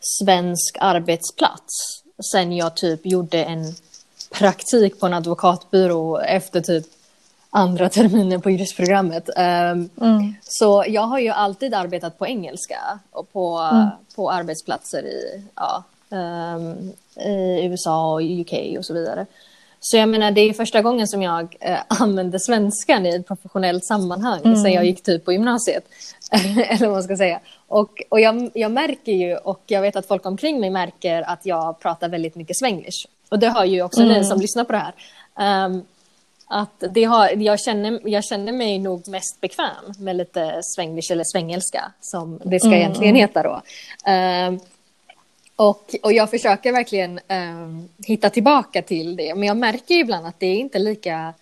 [0.00, 1.98] svensk arbetsplats
[2.32, 3.74] sen jag typ gjorde en
[4.30, 6.86] praktik på en advokatbyrå efter typ
[7.50, 9.28] andra terminen på juristprogrammet.
[9.28, 10.34] Um, mm.
[10.42, 13.88] Så jag har ju alltid arbetat på engelska och på, mm.
[14.16, 16.92] på arbetsplatser i, ja, um,
[17.26, 19.26] i USA och UK och så vidare.
[19.80, 23.84] Så jag menar, det är första gången som jag eh, använder svenskan i ett professionellt
[23.84, 24.56] sammanhang mm.
[24.56, 25.84] sen jag gick typ på gymnasiet.
[26.68, 27.40] Eller vad man ska säga.
[27.66, 31.46] Och, och jag, jag märker ju, och jag vet att folk omkring mig märker att
[31.46, 33.06] jag pratar väldigt mycket svenglish.
[33.28, 34.12] och det har ju också mm.
[34.12, 35.84] ni som lyssnar på det här, um,
[36.46, 41.24] att det har, jag, känner, jag känner mig nog mest bekväm med lite svenglish eller
[41.24, 42.78] svengelska, som det ska mm.
[42.78, 43.62] egentligen heta då.
[44.10, 44.60] Um,
[45.58, 50.40] och, och jag försöker verkligen um, hitta tillbaka till det, men jag märker ibland att
[50.40, 51.34] det är inte lika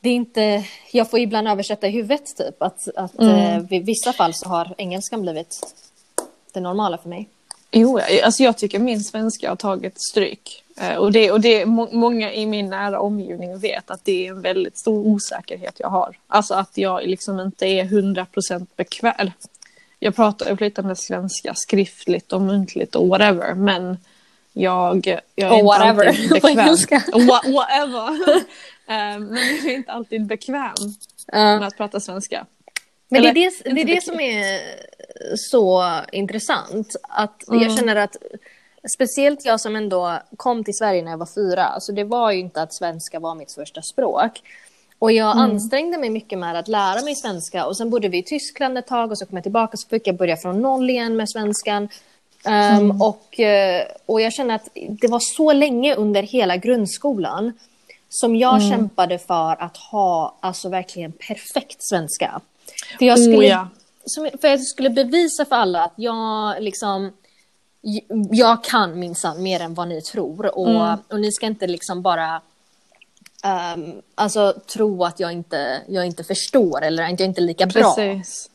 [0.00, 3.70] det är inte, jag får ibland översätta i huvudet typ att, att mm.
[3.70, 5.74] eh, i vissa fall så har engelskan blivit
[6.52, 7.28] det normala för mig.
[7.70, 10.64] Jo, alltså jag tycker min svenska har tagit stryk.
[10.80, 14.30] Eh, och det, och det må, många i min nära omgivning vet att det är
[14.30, 16.18] en väldigt stor osäkerhet jag har.
[16.26, 19.30] Alltså att jag liksom inte är hundra procent bekväm.
[19.98, 23.96] Jag pratar flytande svenska skriftligt och muntligt och whatever, men
[24.52, 26.06] jag, jag är och inte whatever.
[26.06, 27.26] alltid bekväm.
[27.26, 28.10] Wha whatever.
[28.10, 30.74] um, men jag är inte alltid bekväm
[31.34, 31.58] uh.
[31.58, 32.46] med att prata svenska.
[33.08, 34.60] Men Eller, det är det, det, är det som är
[35.36, 36.96] så intressant.
[37.02, 37.62] Att mm.
[37.62, 38.16] Jag känner att
[38.94, 42.38] speciellt jag som ändå kom till Sverige när jag var fyra, alltså det var ju
[42.38, 44.42] inte att svenska var mitt första språk.
[44.98, 45.50] Och jag mm.
[45.50, 48.86] ansträngde mig mycket med att lära mig svenska och sen bodde vi i Tyskland ett
[48.86, 51.88] tag och så kom jag tillbaka så fick jag börja från noll igen med svenskan.
[52.46, 53.02] Um, mm.
[53.02, 57.52] och, eh, och jag känner att det var så länge under hela grundskolan
[58.08, 58.70] som jag mm.
[58.70, 62.40] kämpade för att ha alltså verkligen perfekt svenska.
[62.98, 63.68] För jag skulle, oh, ja.
[64.04, 67.12] som, för jag skulle bevisa för alla att jag liksom
[68.30, 70.98] jag kan minsann mer än vad ni tror och, mm.
[71.08, 72.40] och ni ska inte liksom bara
[73.44, 77.66] um, alltså tro att jag inte, jag inte förstår eller att jag inte är lika
[77.66, 77.94] bra.
[77.94, 78.50] Precis.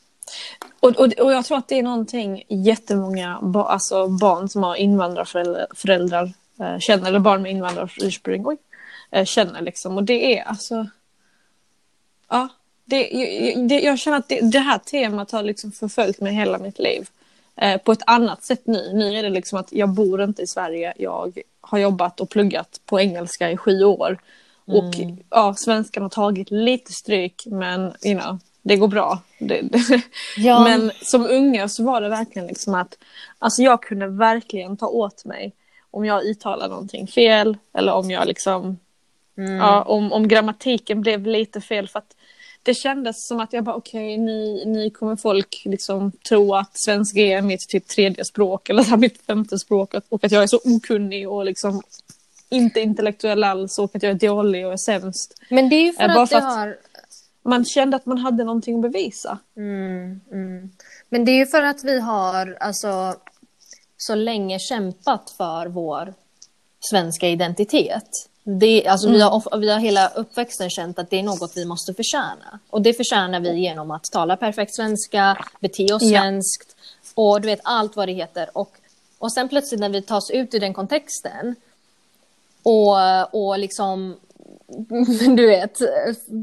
[0.79, 4.75] Och, och, och jag tror att det är någonting jättemånga ba, alltså barn som har
[4.75, 8.57] invandrarföräldrar eh, känner, eller barn med invandrarursprung
[9.11, 9.97] eh, känner liksom.
[9.97, 10.87] Och det är alltså...
[12.29, 12.47] Ja,
[12.85, 13.03] det,
[13.69, 17.09] det, jag känner att det, det, här temat har liksom förföljt mig hela mitt liv.
[17.55, 18.93] Eh, på ett annat sätt nu.
[18.93, 20.93] Nu är det liksom att jag bor inte i Sverige.
[20.97, 24.17] Jag har jobbat och pluggat på engelska i sju år.
[24.67, 24.77] Mm.
[24.77, 24.95] Och
[25.29, 29.21] ja, svenskan har tagit lite stryk men you know, det går bra.
[29.39, 30.01] Det, det.
[30.37, 30.63] Ja.
[30.63, 32.97] Men som unga så var det verkligen liksom att
[33.39, 35.53] alltså jag kunde verkligen ta åt mig
[35.91, 38.77] om jag uttalade någonting fel eller om jag liksom
[39.37, 39.55] mm.
[39.55, 42.15] ja, om, om grammatiken blev lite fel för att
[42.63, 46.71] det kändes som att jag bara okej, okay, ni, ni kommer folk liksom tro att
[46.73, 50.47] svenska är mitt typ tredje språk eller så mitt femte språk och att jag är
[50.47, 51.81] så okunnig och liksom
[52.49, 55.33] inte intellektuell alls och att jag är dålig och är sämst.
[55.49, 56.77] Men det är ju för eh, att, för att har...
[57.43, 59.39] man kände att man hade någonting att bevisa.
[59.57, 60.71] Mm, mm.
[61.09, 63.15] Men det är ju för att vi har alltså
[63.97, 66.13] så länge kämpat för vår
[66.79, 68.09] svenska identitet.
[68.43, 69.17] Det, alltså mm.
[69.17, 72.59] vi, har, vi har hela uppväxten känt att det är något vi måste förtjäna.
[72.69, 76.21] Och det förtjänar vi genom att tala perfekt svenska, bete oss ja.
[76.21, 76.75] svenskt
[77.15, 78.49] och du vet allt vad det heter.
[78.53, 78.71] Och,
[79.19, 81.55] och sen plötsligt när vi tas ut ur den kontexten
[82.63, 84.15] och, och liksom,
[85.35, 85.81] du vet,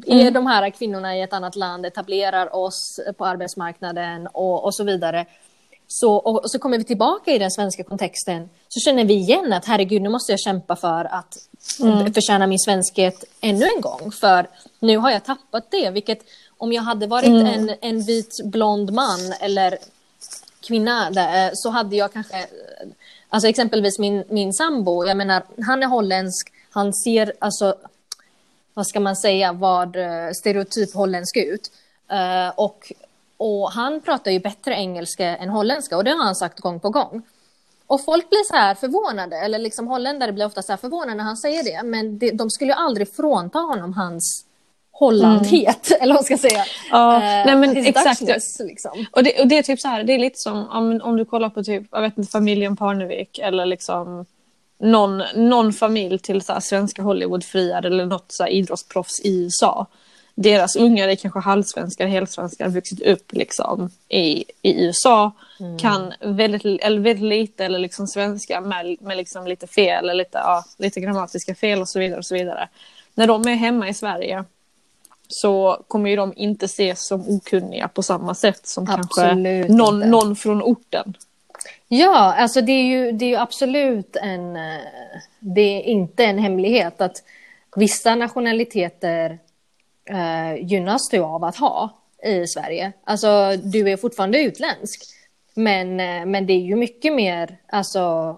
[0.07, 0.35] är mm.
[0.35, 5.27] de här kvinnorna i ett annat land, etablerar oss på arbetsmarknaden och, och så vidare.
[5.93, 9.53] Så, och, och, så kommer vi tillbaka i den svenska kontexten så känner vi igen
[9.53, 11.37] att herregud, nu måste jag kämpa för att
[11.81, 12.13] mm.
[12.15, 14.13] förtjäna min svenskhet ännu en gång.
[14.13, 14.47] För
[14.81, 16.19] nu har jag tappat det, vilket
[16.59, 17.47] om jag hade varit mm.
[17.47, 19.79] en, en vit blond man eller
[20.61, 22.47] kvinna där, så hade jag kanske
[23.33, 27.75] Alltså exempelvis min, min sambo, jag menar, han är holländsk, han ser alltså,
[28.75, 31.73] vad ska man säga, vad eh, stereotyp holländsk ut.
[32.13, 32.93] Uh, och,
[33.37, 36.91] och han pratar ju bättre engelska än holländska och det har han sagt gång på
[36.91, 37.23] gång.
[37.87, 41.25] Och folk blir så här förvånade, eller liksom holländare blir ofta så här förvånade när
[41.25, 44.45] han säger det, men det, de skulle ju aldrig frånta honom hans
[45.01, 46.03] Hollandhet, mm.
[46.03, 46.65] eller vad man ska säga.
[46.91, 48.21] Ja, uh, nej men exakt.
[48.61, 49.07] Liksom.
[49.13, 51.25] Och, det, och det är typ så här, det är lite som om, om du
[51.25, 54.27] kollar på typ, jag vet inte, familjen Parnevik eller liksom
[54.79, 59.87] någon, någon familj till så här, svenska Hollywoodfriar eller något så här, idrottsproffs i USA.
[60.35, 65.79] Deras ungar är kanske halvsvenskar, helsvenskar, vuxit upp liksom i, i USA, mm.
[65.79, 70.39] kan väldigt, eller väldigt lite eller liksom svenska med, med liksom lite fel, eller lite,
[70.39, 72.19] ja, lite grammatiska fel och så vidare.
[72.19, 72.69] och så vidare.
[73.15, 74.45] När de är hemma i Sverige
[75.33, 80.01] så kommer ju de inte ses som okunniga på samma sätt som absolut kanske någon,
[80.01, 81.15] någon från orten.
[81.89, 84.57] Ja, alltså det är ju, det är ju absolut en...
[84.57, 84.81] Eh,
[85.39, 87.17] det är inte en hemlighet att
[87.77, 89.39] vissa nationaliteter
[90.11, 91.91] eh, gynnas du av att ha
[92.25, 92.93] i Sverige.
[93.05, 95.03] Alltså, du är fortfarande utländsk.
[95.55, 98.37] Men, eh, men det är ju mycket mer alltså,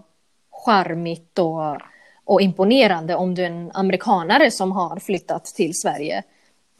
[0.50, 1.76] charmigt och,
[2.24, 6.22] och imponerande om du är en amerikanare som har flyttat till Sverige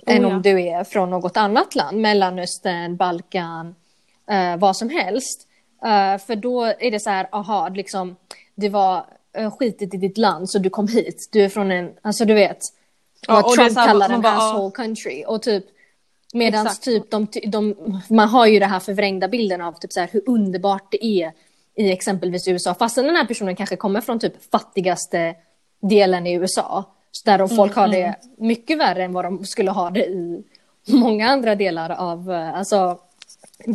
[0.06, 3.74] oh, än om du är från något annat land, Mellanöstern, Balkan,
[4.32, 5.48] uh, vad som helst.
[5.84, 8.16] Uh, för då är det så här, aha, liksom,
[8.54, 11.28] det var eh, skitit i ditt land så du kom hit.
[11.32, 12.58] Du är från en, alltså du vet.
[13.26, 15.24] Ja, vad Trump här, kallar en asshole country.
[15.26, 15.64] Och typ
[16.34, 17.74] Medan typ de, de,
[18.10, 21.32] man har ju det här förvrängda bilden av typ så här, hur underbart det är
[21.76, 22.74] i exempelvis USA.
[22.74, 25.34] Fastän den här personen kanske kommer från typ fattigaste
[25.82, 26.84] delen i USA.
[27.12, 30.44] Så där de folk har det mycket värre än vad de skulle ha det i
[30.86, 32.98] många andra delar av, eh, alltså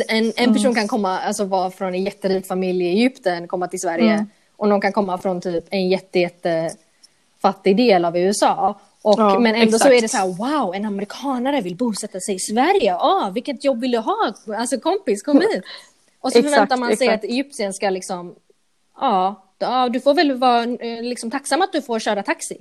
[0.07, 3.79] en, en person kan komma, alltså vara från en jätterik familj i Egypten, komma till
[3.79, 4.25] Sverige
[4.57, 6.71] och någon kan komma från typ en jätte, jätte
[7.41, 8.79] fattig del av USA.
[9.01, 9.93] Och, Ja, men ändå så exakt.
[9.93, 12.95] är det så här, wow, en amerikanare vill bosätta sig i Sverige.
[12.95, 14.33] Ah, vilket jobb vill du ha?
[14.57, 15.63] Alltså kompis, kom hit.
[16.19, 17.23] Och så Exakt, förväntar man sig exakt.
[17.23, 18.35] att Egyptien ska liksom,
[18.99, 22.57] ja, ja, du får väl vara eh, liksom tacksam att du får köra taxi.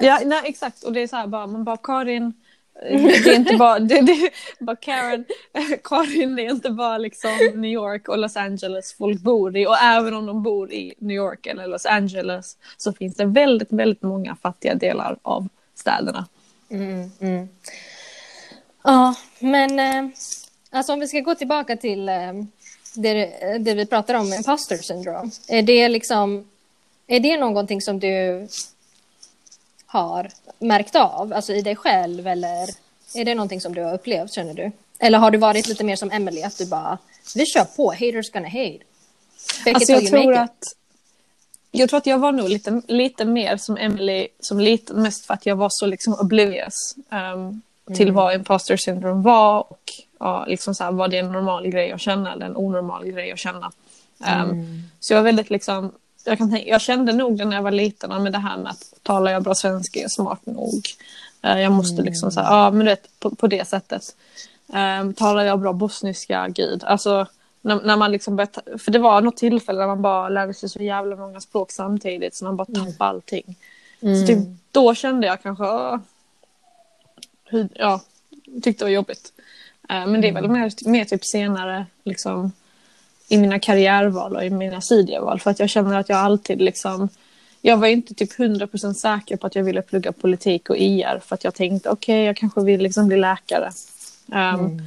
[0.00, 0.82] Ja, nej, exakt.
[0.82, 2.32] Och det är så här bara, man bara Karin,
[2.82, 5.24] eh, det är inte bara, det, det bara Karen,
[5.84, 9.66] Karin det är inte bara liksom New York och Los Angeles folk bor i.
[9.66, 13.72] Och även om de bor i New York eller Los Angeles så finns det väldigt,
[13.72, 16.26] väldigt många fattiga delar av städerna.
[16.70, 17.48] Mm, mm.
[18.82, 20.10] Ja, men eh,
[20.70, 22.32] alltså om vi ska gå tillbaka till eh,
[22.94, 25.30] det, det vi pratar om, imposter syndrome.
[25.48, 26.48] Är det liksom,
[27.06, 28.48] är det någonting som du
[29.88, 32.68] har märkt av, alltså i dig själv eller
[33.14, 34.72] är det någonting som du har upplevt känner du?
[34.98, 36.98] Eller har du varit lite mer som Emily, att du bara,
[37.34, 38.78] vi kör på, haters gonna hate.
[39.64, 40.64] Fake Alltså jag tror att
[41.70, 45.34] jag tror att jag var nog lite, lite mer som Emily som liten, mest för
[45.34, 46.94] att jag var så liksom oblivious
[47.34, 47.62] um,
[47.96, 51.92] till vad imposter syndrome var och ja, liksom så här, var det en normal grej
[51.92, 53.72] att känna eller en onormal grej att känna.
[54.42, 55.92] Um, Så jag var väldigt liksom,
[56.24, 58.70] jag, kan tänka, jag kände nog det när jag var liten, med det här med
[58.70, 60.82] att talar jag bra svenska, är jag smart nog.
[61.42, 64.16] Eh, jag måste liksom så här, ja men du vet på, på det sättet.
[65.00, 66.84] Um, talar jag bra bosniska, gud.
[66.84, 67.26] Alltså
[67.60, 70.68] när, när man liksom började, för det var något tillfälle när man bara lärde sig
[70.68, 73.56] så jävla många språk samtidigt så man bara tappade allting.
[74.00, 74.38] Så typ,
[74.72, 75.96] då kände jag kanske, "Åh,
[77.44, 78.00] hur, ja,
[78.62, 79.32] tyckte det var jobbigt.
[79.88, 82.52] Eh, men det är väl mer, mer typ senare liksom
[83.28, 87.08] i mina karriärval och i mina studieval för att jag känner att jag alltid liksom
[87.62, 91.34] jag var inte typ 100% säker på att jag ville plugga politik och IR för
[91.34, 93.70] att jag tänkte okej, jag kanske vill liksom bli läkare.
[94.26, 94.82] Um,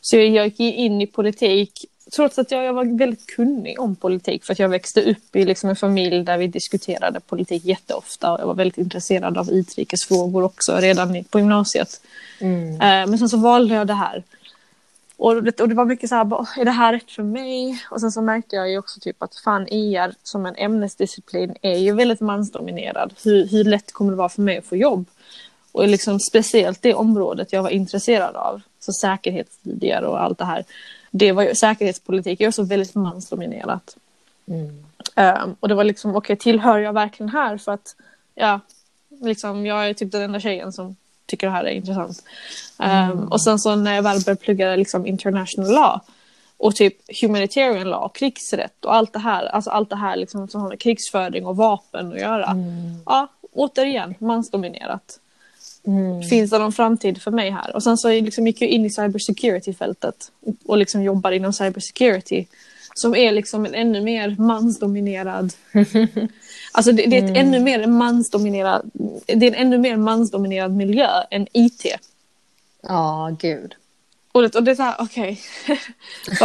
[0.00, 1.84] Så jag, gick in i politik
[2.16, 5.44] trots att jag, jag var väldigt kunnig om politik för att jag växte upp i
[5.44, 10.42] liksom en familj där vi diskuterade politik jätteofta och jag var väldigt intresserad av utrikesfrågor
[10.42, 12.00] också redan på gymnasiet.
[12.40, 14.22] Eh, men sen så valde jag det här.
[15.24, 17.82] Och det, och det var mycket så här, är det här rätt för mig?
[17.90, 21.78] Och sen så märkte jag ju också typ att fan IR som en ämnesdisciplin är
[21.78, 23.14] ju väldigt mansdominerad.
[23.24, 25.06] Hur, hur lätt kommer det vara för mig att få jobb?
[25.72, 30.64] Och liksom speciellt det området jag var intresserad av, så säkerhetsstudier och allt det här.
[31.10, 33.96] Det var ju, säkerhetspolitik är också väldigt mansdominerat.
[34.46, 37.58] Um, och det var liksom, okej, tillhör jag verkligen här?
[37.58, 37.96] För att,
[38.34, 38.60] ja,
[39.20, 42.24] liksom, jag är typ den enda tjejen som tycker det här är intressant.
[42.78, 46.00] Um, Och sen så när jag väl började plugga liksom international law
[46.56, 50.60] och typ humanitarian law, krigsrätt och allt det här, alltså allt det här liksom som
[50.60, 52.56] har med krigsföring och vapen att göra.
[53.06, 55.20] Ja, återigen, mansdominerat.
[56.30, 57.76] Finns det någon framtid för mig här?
[57.76, 62.46] Och sen så liksom gick jag in i cybersecurity-fältet och- och liksom jobbar inom cybersecurity
[62.94, 65.52] som är liksom en ännu mer mansdominerad
[66.72, 68.90] Alltså det, det är ett ännu mer mansdominerad
[69.26, 71.86] Det är en ännu mer mansdominerad miljö än IT.
[72.82, 73.74] Ja, gud.
[74.32, 75.40] Och det, och det är såhär, okej.
[76.38, 76.44] Så,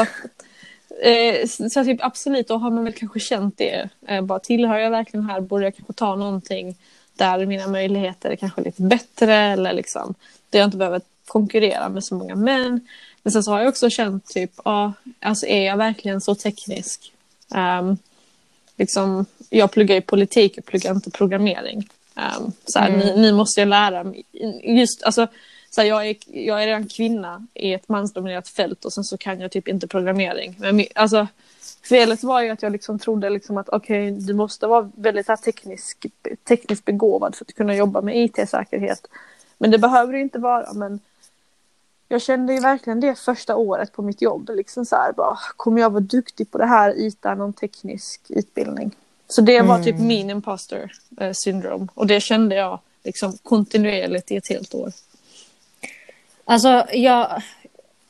[1.08, 3.90] eh, så så typ absolut, då har man väl kanske känt det.
[4.08, 6.76] Eh, bara tillhör jag verkligen här, borde jag kanske ta någonting
[7.16, 10.16] där mina möjligheter är kanske lite bättre eller liksom
[10.50, 12.88] där jag inte behöver konkurrera med så många män.
[13.24, 17.14] Men sen så har jag också känt typ, ja, alltså är jag verkligen så teknisk?
[17.56, 17.98] Ehm,
[18.78, 21.90] liksom, jag pluggar ju politik, jag pluggar inte programmering.
[22.16, 24.24] Um, så här, ni, ni måste jag lära mig.
[24.64, 25.28] Just, alltså,
[25.70, 29.40] så jag, är, jag är redan kvinna i ett mansdominerat fält och sen så kan
[29.40, 30.56] jag typ inte programmering.
[30.60, 31.28] Men alltså,
[31.90, 35.36] felet var ju att jag liksom trodde liksom att okej, du måste vara väldigt här,
[35.36, 36.06] teknisk,
[36.48, 39.08] tekniskt begåvad för att kunna jobba med IT-säkerhet.
[39.58, 40.74] Men det behöver det inte vara.
[40.74, 41.00] Men
[42.12, 44.50] jag kände ju verkligen det första året på mitt jobb.
[44.54, 48.96] Liksom så här, bara, kommer jag vara duktig på det här utan någon teknisk utbildning?
[49.28, 51.88] Så det var typ min imposter eh, syndrome.
[51.94, 54.92] Och det kände jag liksom kontinuerligt i ett helt år.
[56.46, 57.42] Alltså, jag,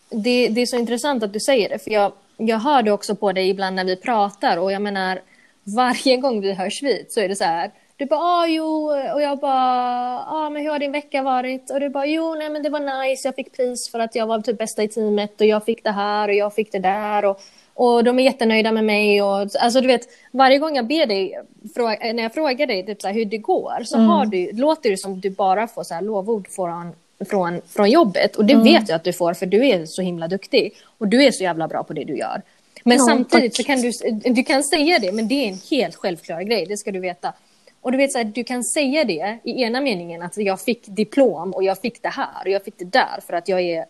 [0.10, 3.16] det, det är så intressant att du säger det, för jag, jag hör det också
[3.16, 5.22] på dig ibland när vi pratar och jag menar,
[5.64, 9.22] varje gång vi hörs vid så är det så här, du bara, ah, jo, och
[9.22, 11.70] jag bara, ah, men hur har din vecka varit?
[11.72, 12.80] Och du bara, jo, nej, men det var
[13.10, 15.84] nice, jag fick pris för att jag var typ bästa i teamet och jag fick
[15.84, 17.40] det här och jag fick det där och,
[17.74, 19.22] Och de är jättenöjda med mig.
[19.22, 21.40] Och, alltså du vet, varje gång jag ber dig,
[21.76, 24.08] fråga, när jag frågar dig typ så här, hur det går, så Mm.
[24.10, 26.92] har du, låter det som du bara får så här, lovord från,
[27.30, 28.36] från, från jobbet.
[28.36, 28.64] Och det Mm.
[28.66, 30.74] vet jag att du får, för du är så himla duktig.
[30.98, 32.42] Och du är så jävla bra på det du gör.
[32.84, 33.66] Men Ja, samtidigt tack.
[33.66, 33.92] så kan du,
[34.34, 37.34] du kan säga det, men det är en helt självklar grej, det ska du veta.
[37.82, 40.86] Och du vet så här, du kan säga det i ena meningen att jag fick
[40.86, 43.86] diplom och jag fick det här och jag fick det där för att jag är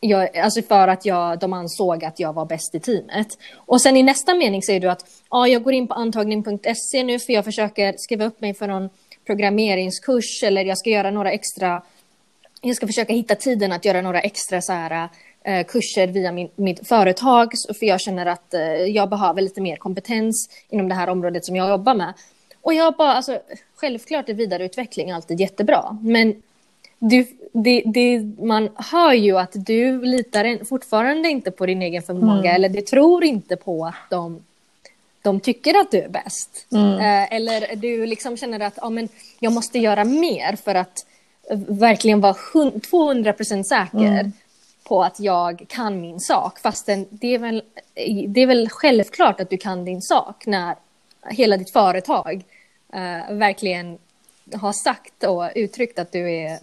[0.00, 3.26] jag, alltså för att jag, de ansåg att jag var bäst i teamet.
[3.54, 7.18] Och sen i nästa mening säger du att ja, jag går in på antagning.se nu
[7.18, 8.88] för jag försöker skriva upp mig för någon
[9.26, 11.82] programmeringskurs eller jag ska göra några extra,
[12.60, 15.08] jag ska försöka hitta tiden att göra några extra så här,
[15.44, 19.76] eh, kurser via min, mitt företag för jag känner att eh, jag behöver lite mer
[19.76, 22.14] kompetens inom det här området som jag jobbar med.
[22.66, 23.40] Och jag bara, alltså,
[23.76, 26.42] självklart är vidareutveckling alltid jättebra, men
[26.98, 32.54] du, det, det, man hör ju att du litar fortfarande inte på din egen förmåga
[32.54, 34.42] eller du tror inte på att de,
[35.22, 36.66] de tycker att du är bäst.
[36.98, 39.08] Eh, eller du liksom känner att ja, men
[39.38, 41.06] jag måste göra mer för att
[41.50, 44.32] eh, verkligen vara hun- 200% säker
[44.84, 46.58] på att jag kan min sak.
[46.58, 47.62] Fastän det är, väl,
[48.28, 50.74] det är väl självklart att du kan din sak när
[51.30, 52.44] hela ditt företag
[52.92, 53.98] eh, verkligen
[54.54, 56.58] har sagt och uttryckt att du är,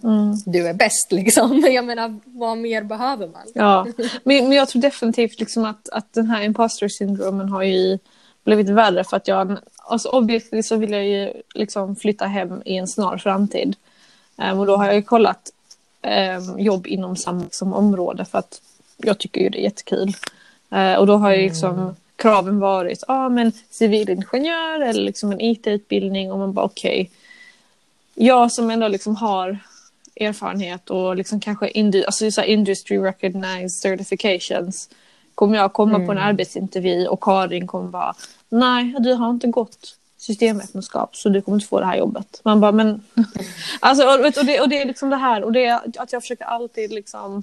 [0.50, 1.12] du är bäst.
[1.12, 1.60] Liksom.
[1.72, 3.42] Jag menar, vad mer behöver man?
[3.54, 3.86] Ja,
[4.24, 7.98] men, men jag tror definitivt liksom att, att den här imposter syndromen har ju
[8.44, 12.76] blivit värre för att jag, alltså obviously så vill jag ju liksom flytta hem i
[12.76, 13.76] en snar framtid.
[14.36, 15.50] Ehm, och då har jag ju kollat
[16.02, 17.16] ehm, jobb inom
[17.50, 18.60] samma område för att
[18.96, 20.16] jag tycker ju det är jättekul.
[20.70, 25.40] Eh, och då har ju liksom kraven varit, ja ah, men civilingenjör eller liksom en
[25.40, 27.10] IT-utbildning och man bara okej.
[28.14, 29.58] Jag som ändå liksom har
[30.16, 34.88] erfarenhet och liksom kanske indu- alltså så industry recognized certifications
[35.34, 38.14] kommer jag komma på en arbetsintervju och Karin kommer bara
[38.48, 42.40] nej du har inte gått systemvetenskap så du kommer inte få det här jobbet.
[42.44, 43.02] Man bara men
[43.80, 46.22] alltså och, och, det, och det är liksom det här och det är att jag
[46.22, 47.42] försöker alltid liksom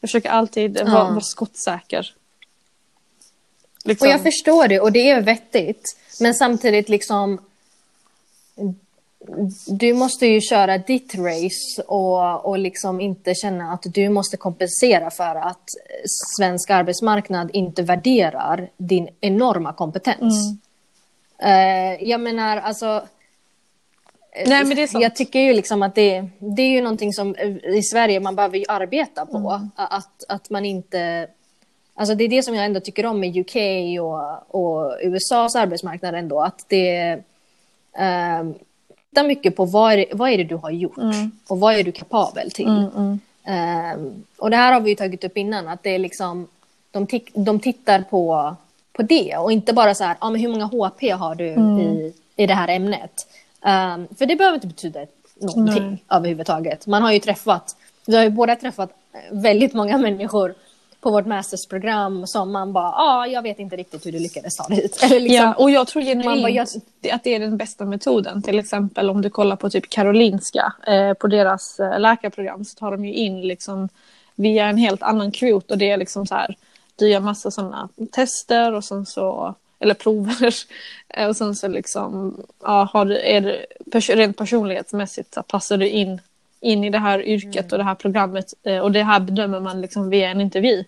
[0.00, 2.14] jag försöker alltid vara, vara skottsäker.
[3.86, 4.08] Liksom.
[4.08, 5.96] Och jag förstår det och det är vettigt.
[6.20, 7.38] Men samtidigt liksom
[9.66, 15.10] du måste ju köra ditt race och, och liksom inte känna att du måste kompensera
[15.10, 15.68] för att
[16.36, 20.58] svensk arbetsmarknad inte värderar din enorma kompetens.
[21.38, 23.06] Eh, jag menar, alltså...
[24.46, 25.02] Nej, men det är sant.
[25.02, 28.36] Jag tycker ju liksom att det, det är ju någonting som eh, i Sverige man
[28.36, 29.60] behöver ju arbeta på.
[29.76, 31.28] Att, att man inte...
[31.98, 33.56] Alltså det är det som jag ändå tycker om med UK
[34.00, 36.42] och, och USAs arbetsmarknad ändå.
[36.42, 37.18] Att det...
[38.40, 38.54] Um,
[39.16, 40.98] tittar mycket på vad är, det, vad är det du har gjort
[41.48, 42.68] och vad är du kapabel till.
[42.68, 46.48] Um, och det här har vi ju tagit upp innan, att det är liksom,
[46.90, 48.54] de, de tittar på,
[48.92, 52.12] på det och inte bara så här, ah, men hur många HP har du i,
[52.36, 53.26] i det här ämnet?
[53.60, 56.02] Um, för det behöver inte betyda någonting Nej.
[56.08, 56.86] överhuvudtaget.
[56.86, 57.76] Man har ju träffat,
[58.06, 58.90] vi har ju båda träffat
[59.30, 60.54] väldigt många människor
[61.06, 64.56] på vårt mastersprogram som man bara, ja, ah, jag vet inte riktigt hur du lyckades
[64.56, 64.98] ta dit.
[65.02, 66.68] Eller liksom, Ja, och jag tror Man bara, jag-
[67.12, 68.42] att det är den bästa metoden.
[68.42, 72.90] Till exempel om du kollar på typ Karolinska, eh, på deras eh, läkarprogram så tar
[72.90, 73.88] de ju in liksom
[74.34, 76.56] via en helt annan kvot och det är liksom så här,
[76.96, 80.54] du gör massa sådana tester och sen så, eller prover
[81.08, 85.76] eh, och sen så liksom, ja, har du, är det pers- rent personlighetsmässigt så passar
[85.76, 86.20] du in,
[86.60, 89.80] in i det här yrket och det här programmet eh, och det här bedömer man
[89.80, 90.84] liksom via en intervju.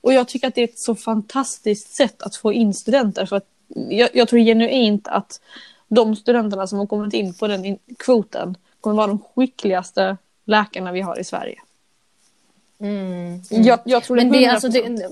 [0.00, 3.26] Och jag tycker att det är ett så fantastiskt sätt att få in studenter.
[3.26, 3.46] För att
[3.88, 5.40] jag, jag tror genuint att
[5.88, 10.92] de studenterna som har kommit in på den in- kvoten kommer vara de skickligaste läkarna
[10.92, 11.60] vi har i Sverige.
[12.78, 13.40] Mm.
[13.50, 14.96] Jag, jag tror Men det det, är alltså, 100%.
[14.96, 15.10] det,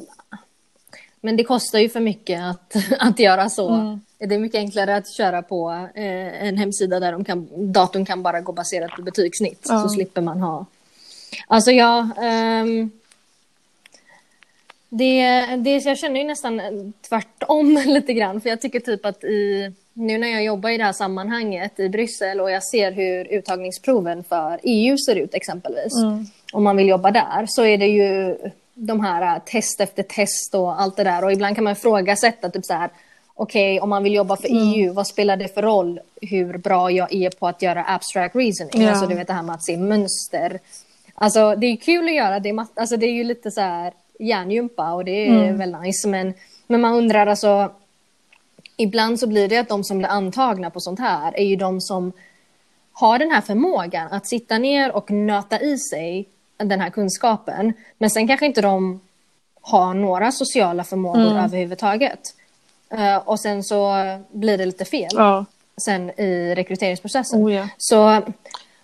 [1.20, 3.68] men det kostar ju för mycket att, att göra så.
[3.68, 4.00] Mm.
[4.18, 8.22] Det är mycket enklare att köra på eh, en hemsida där de kan, datorn kan
[8.22, 9.66] bara gå baserat på betygssnitt.
[9.66, 10.66] Så slipper man ha...
[11.46, 12.08] Alltså ja...
[12.22, 12.90] ehm,
[14.96, 16.60] det, det, jag känner ju nästan
[17.08, 18.40] tvärtom lite grann.
[18.40, 21.88] För jag tycker typ att i, nu när jag jobbar i det här sammanhanget i
[21.88, 25.92] Bryssel och jag ser hur uttagningsproven för EU ser ut exempelvis.
[26.52, 28.36] Om man vill jobba där så är det ju
[28.74, 31.24] de här äh, test efter test och allt det där.
[31.24, 32.90] Och ibland kan man ifrågasätta typ så här.
[33.34, 37.14] Okej, om man vill jobba för EU, vad spelar det för roll hur bra jag
[37.14, 38.82] är på att göra abstract reasoning?
[38.82, 38.90] Ja.
[38.90, 40.60] Alltså du vet det här med att se mönster.
[41.14, 44.92] Alltså det är kul att göra, det alltså, det är ju lite så här hjärngympa
[44.92, 46.08] och det är väl nice.
[46.08, 46.34] Men,
[46.66, 47.70] men man undrar alltså,
[48.76, 51.80] ibland så blir det att de som blir antagna på sånt här är ju de
[51.80, 52.12] som
[52.92, 57.72] har den här förmågan att sitta ner och nöta i sig den här kunskapen.
[57.98, 59.00] Men sen kanske inte de
[59.60, 61.44] ha några sociala förmågor mm.
[61.44, 62.20] överhuvudtaget.
[62.94, 63.94] Uh, och sen så
[64.32, 65.44] blir det lite fel ja.
[65.84, 67.46] sen i rekryteringsprocessen.
[67.46, 67.68] Oh, ja.
[67.78, 68.22] Så,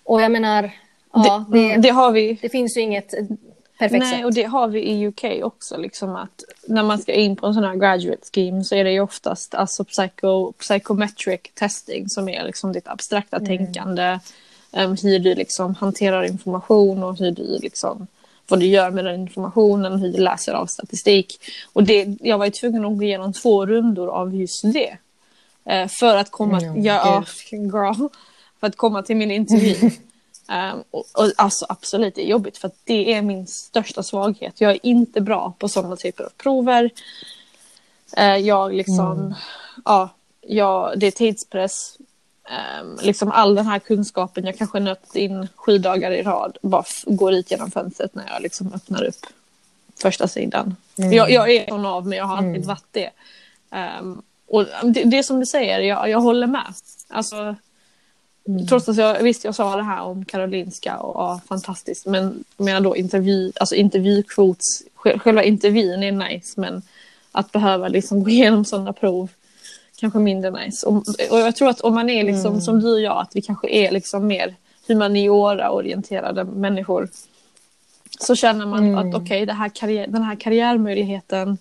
[0.03, 0.71] och jag menar,
[1.13, 2.37] ja, det, det, det, har vi.
[2.41, 3.13] det finns ju inget
[3.81, 4.25] perfekt Nej, sätt.
[4.25, 5.77] och det har vi i UK också.
[5.77, 8.91] Liksom att när man ska in på en sån här graduate scheme så är det
[8.91, 13.47] ju oftast alltså psycho, psychometric testing som är liksom ditt abstrakta mm.
[13.47, 14.19] tänkande.
[14.71, 18.07] Um, hur du liksom hanterar information och hur du liksom
[18.47, 21.39] vad du gör med den informationen, hur du läser av statistik.
[21.73, 24.97] Och det, jag var ju tvungen att gå igenom två rundor av just det.
[25.71, 28.07] Uh, för att komma, mm, ja, girl,
[28.59, 29.91] för att komma till min intervju.
[30.47, 34.61] Um, och, och, alltså absolut, det är jobbigt för det är min största svaghet.
[34.61, 36.89] Jag är inte bra på sådana typer av prover.
[38.17, 39.33] Uh, jag liksom, mm.
[39.85, 40.09] ja,
[40.41, 41.97] jag, det är tidspress.
[42.81, 46.83] Um, liksom all den här kunskapen, jag kanske nött in sju dagar i rad, bara
[47.05, 49.25] går ut genom fönstret när jag liksom öppnar upp
[50.01, 50.75] första sidan.
[50.97, 51.13] Mm.
[51.13, 52.67] Jag, jag, är sån av mig, jag har alltid mm.
[52.67, 53.09] varit det.
[54.01, 56.73] Um, och det, det är som du säger, jag, jag håller med.
[57.09, 57.55] Alltså,
[58.47, 58.67] Mm.
[58.67, 62.05] Trots att jag visst jag sa det här om Karolinska och ja, fantastiskt.
[62.05, 66.81] Men jag menar då intervju, alltså intervjukvots, själva intervjun är nice men
[67.31, 69.29] att behöva liksom gå igenom sådana prov
[70.01, 70.87] kanske mindre nice.
[70.87, 70.95] Och,
[71.31, 72.61] och jag tror att om man är liksom mm.
[72.61, 74.55] som du och jag, att vi kanske är liksom mer
[74.87, 77.09] humaniora-orienterade människor.
[78.19, 78.97] Så känner man mm.
[78.97, 81.57] att okej, okay, karriär, den här karriärmöjligheten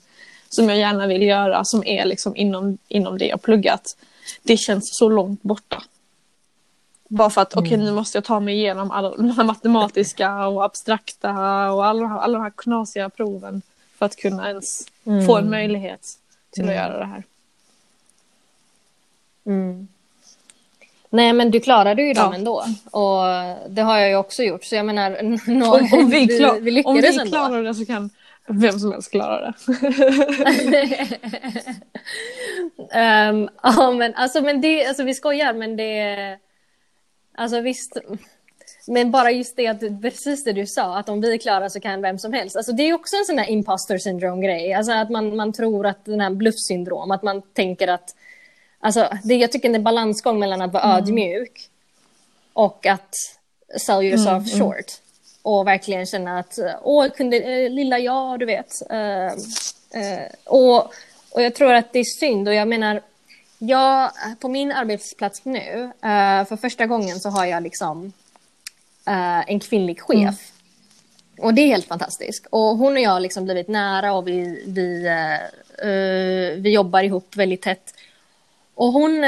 [0.48, 3.96] som jag gärna vill göra, som är liksom inom, inom det jag pluggat,
[4.42, 5.82] det känns så långt borta.
[7.12, 7.86] Bara för att okej okay, mm.
[7.86, 11.30] nu måste jag ta mig igenom alla de här matematiska och abstrakta
[11.72, 13.62] och alla, alla de här knasiga proven
[13.98, 15.26] för att kunna ens mm.
[15.26, 16.08] få en möjlighet
[16.50, 16.82] till att mm.
[16.82, 17.22] göra det här.
[19.46, 19.88] Mm.
[21.10, 22.38] Nej men du klarade ju dem ja.
[22.38, 23.24] ändå och
[23.68, 26.70] det har jag ju också gjort så jag menar om, om, vi, klar, vi, vi
[26.70, 27.30] lyckades Om vi ändå.
[27.30, 28.10] klarar det så kan
[28.46, 29.54] vem som helst klara det.
[33.30, 36.38] um, ja men alltså men det, alltså vi skojar men det
[37.40, 37.96] Alltså visst,
[38.86, 41.80] men bara just det att precis det du sa, att om vi är klara så
[41.80, 42.56] kan vem som helst.
[42.56, 45.86] Alltså det är också en sån där imposter syndrome grej, alltså att man, man tror
[45.86, 48.14] att den här bluffsyndrom, att man tänker att,
[48.80, 50.96] alltså det, jag tycker det är en balansgång mellan att vara mm.
[50.96, 51.68] ödmjuk
[52.52, 53.14] och att
[53.78, 54.76] sell yourself mm, short.
[54.76, 55.00] Mm.
[55.42, 58.72] Och verkligen känna att, åh, kunde, äh, lilla jag, du vet.
[58.92, 59.26] Uh,
[60.00, 60.78] uh, och,
[61.30, 63.02] och jag tror att det är synd och jag menar,
[63.62, 68.04] Ja, på min arbetsplats nu, uh, för första gången så har jag liksom
[69.08, 70.18] uh, en kvinnlig chef.
[70.18, 70.34] Mm.
[71.38, 72.46] Och det är helt fantastiskt.
[72.50, 75.08] Och hon och jag har liksom blivit nära och vi, vi,
[75.84, 77.94] uh, vi jobbar ihop väldigt tätt.
[78.74, 79.24] Och, hon,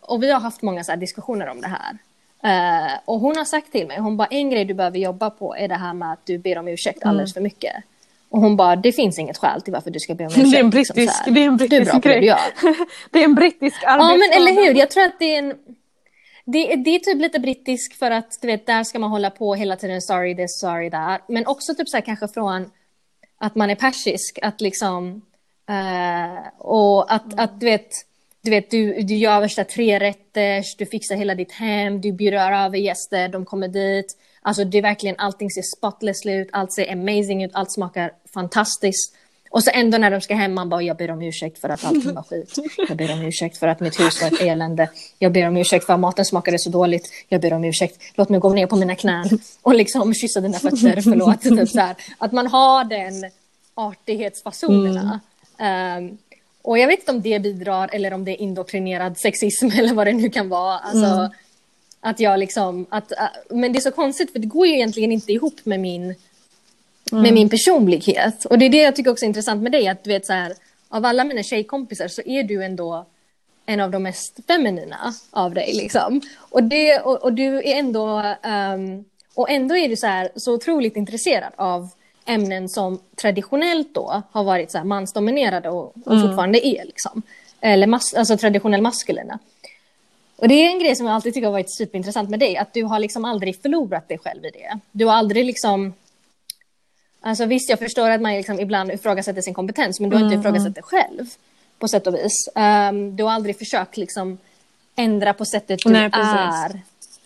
[0.00, 3.00] och vi har haft många så diskussioner om det här.
[3.04, 5.68] och hon har sagt till mig, hon bara en grej du behöver jobba på är
[5.68, 7.34] det här med att du ber om ursäkt alldeles mm.
[7.34, 7.84] för mycket.
[8.32, 10.50] Och hon bara, det finns inget skäl till varför du ska be om ursäkt.
[10.50, 12.20] Det är en brittisk, liksom, det är en brittisk grej.
[12.20, 12.38] Det,
[13.10, 15.54] det är en brittisk Ja men eller hur, jag tror att det är en...
[16.44, 19.54] Det, det är typ lite brittisk för att du vet, där ska man hålla på
[19.54, 21.20] hela tiden, sorry this, sorry that.
[21.28, 22.70] Men också typ så här, kanske från
[23.38, 25.22] att man är persisk, att liksom...
[25.70, 27.44] Uh, och att, mm.
[27.44, 27.90] att du vet,
[28.42, 32.78] du, vet du, du gör värsta trerätters, du fixar hela ditt hem, du bjuder över
[32.78, 34.16] gäster, de kommer dit.
[34.42, 39.14] Alltså det är verkligen, allting ser spotless ut, allt ser amazing ut, allt smakar fantastiskt.
[39.50, 41.84] Och så ändå när de ska hem, man bara, jag ber om ursäkt för att
[41.84, 42.58] allting var skit.
[42.88, 44.90] Jag ber om ursäkt för att mitt hus var ett elände.
[45.18, 47.10] Jag ber om ursäkt för att maten smakade så dåligt.
[47.28, 48.02] Jag ber om ursäkt.
[48.14, 51.42] Låt mig gå ner på mina knän och liksom kyssa dina fötter, förlåt.
[51.42, 51.96] Typ så här.
[52.18, 53.30] Att man har den
[53.74, 55.20] artighetsfasonerna.
[55.58, 56.04] Mm.
[56.04, 56.18] Um,
[56.62, 60.06] och jag vet inte om det bidrar eller om det är indoktrinerad sexism eller vad
[60.06, 60.78] det nu kan vara.
[60.78, 61.30] Alltså, mm.
[62.04, 63.18] Att jag liksom, att, äh,
[63.50, 67.22] men det är så konstigt för det går ju egentligen inte ihop med min, mm.
[67.22, 68.44] med min personlighet.
[68.44, 70.32] Och det är det jag tycker också är intressant med dig, att du vet så
[70.32, 70.52] här,
[70.88, 73.06] av alla mina tjejkompisar så är du ändå
[73.66, 76.20] en av de mest feminina av dig liksom.
[76.38, 78.34] Och, det, och, och du är ändå,
[78.74, 81.88] um, och ändå är du så här så otroligt intresserad av
[82.26, 86.26] ämnen som traditionellt då har varit så mansdominerade och, och mm.
[86.26, 87.22] fortfarande är liksom.
[87.60, 89.38] Eller mas, alltså traditionellt maskulina.
[90.42, 92.74] Och det är en grej som jag alltid tycker har varit superintressant med dig, att
[92.74, 94.78] du har liksom aldrig förlorat dig själv i det.
[94.92, 95.94] Du har aldrig liksom...
[97.20, 100.34] Alltså visst, jag förstår att man liksom ibland ifrågasätter sin kompetens, men du har inte
[100.34, 100.40] mm.
[100.40, 101.26] ifrågasatt dig själv
[101.78, 102.48] på sätt och vis.
[102.54, 104.38] Um, du har aldrig försökt liksom
[104.96, 106.80] ändra på sättet du Nej, är.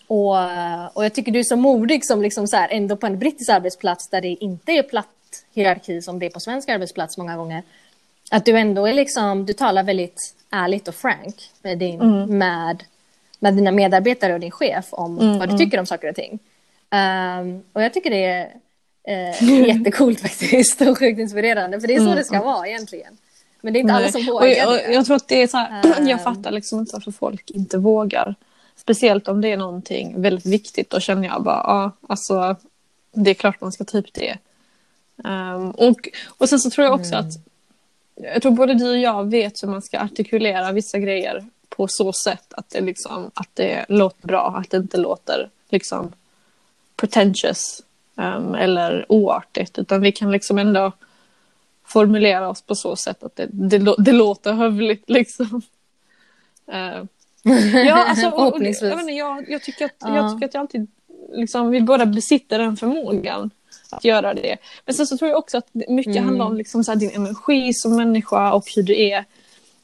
[0.07, 3.19] Och, och jag tycker du är så modig som liksom så här, ändå på en
[3.19, 5.07] brittisk arbetsplats där det inte är platt
[5.53, 7.63] hierarki som det är på svensk arbetsplats många gånger.
[8.31, 12.37] Att du ändå är liksom, du talar väldigt ärligt och frank med, din, mm.
[12.37, 12.83] med
[13.39, 15.57] med dina medarbetare och din chef om mm, vad du mm.
[15.57, 16.39] tycker om saker och ting.
[16.91, 18.51] Um, och jag tycker det är,
[19.07, 21.81] Eh, jättecoolt faktiskt och sjukt inspirerande.
[21.81, 23.17] För det är så Mm, det ska vara egentligen.
[23.61, 24.93] Men det är inte alla som vågar och, och, det.
[24.93, 26.07] Jag tror att det är så här, Ehm.
[26.07, 28.35] jag fattar liksom inte varför folk inte vågar.
[28.75, 30.89] Speciellt om det är någonting väldigt viktigt.
[30.89, 32.55] Då känner jag bara, ja, alltså
[33.13, 34.37] det är klart man ska ta upp det.
[35.25, 37.27] Ehm, och, och sen så tror jag också Mm.
[37.27, 37.33] att,
[38.33, 41.45] jag tror både du och jag vet hur man ska artikulera vissa grejer
[41.77, 46.11] på så sätt att det, liksom, att det låter bra, att det inte låter liksom
[46.95, 47.83] pretentious
[48.17, 49.79] ehm, eller oartigt.
[49.79, 50.91] Utan vi kan liksom ändå
[51.85, 55.61] formulera oss på så sätt att det, det, det låter hövligt liksom.
[56.67, 57.03] Eh,
[57.85, 60.15] ja, alltså, och, och, jag, vet inte, jag, jag, tycker att, Ja.
[60.15, 60.87] jag tycker att jag alltid,
[61.31, 63.49] liksom, vi båda besitter den förmågan
[63.89, 64.57] att göra det.
[64.85, 66.25] Men sen så tror jag också att mycket Mm.
[66.25, 69.25] handlar om liksom, så här, din energi som människa och hur du är.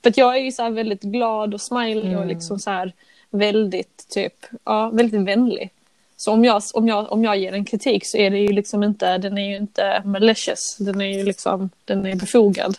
[0.04, 2.28] För att jag är ju så väldigt glad och smiley och Mm.
[2.28, 2.94] liksom så här
[3.30, 4.34] väldigt typ,
[4.64, 5.70] ja, väldigt vänlig.
[6.18, 8.84] Så om jag, om, jag, om jag ger en kritik så är det ju liksom
[8.84, 12.78] inte, den är ju inte malicious, den är ju liksom, den är befogad.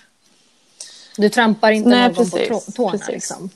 [1.17, 2.91] Du trampar inte Nej, någon precis, på tå- tårna.
[2.91, 3.09] precis.
[3.09, 3.51] Liksom.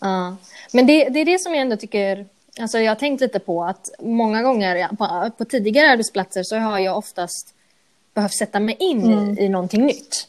[0.00, 0.36] Ja.
[0.72, 2.26] Men det, det är det som jag ändå tycker...
[2.60, 6.78] Alltså jag har tänkt lite på att många gånger på, på tidigare arbetsplatser så har
[6.78, 7.54] jag oftast
[8.14, 9.38] behövt sätta mig in Mm.
[9.38, 10.28] i, i någonting nytt.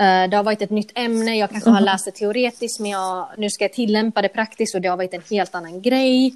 [0.00, 1.74] Eh, Det har varit ett nytt ämne, jag kanske Mm.
[1.78, 4.96] har läst det teoretiskt men jag, nu ska jag tillämpa det praktiskt och det har
[4.96, 6.34] varit en helt annan grej.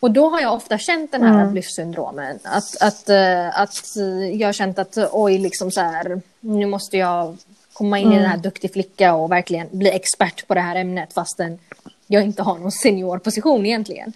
[0.00, 1.52] Och då har jag ofta känt den här Mm.
[1.52, 2.38] bluffsyndromen.
[2.42, 6.96] Att, att, eh, att eh, jag har känt att oj, liksom så här, nu måste
[6.96, 7.36] jag
[7.72, 11.12] komma in i den här duktig flicka och verkligen bli expert på det här ämnet
[11.14, 11.58] fastän
[12.06, 14.12] jag inte har någon seniorposition egentligen.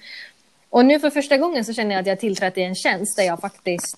[0.70, 3.24] Och nu för första gången så känner jag att jag tillträtt i en tjänst där
[3.24, 3.96] jag faktiskt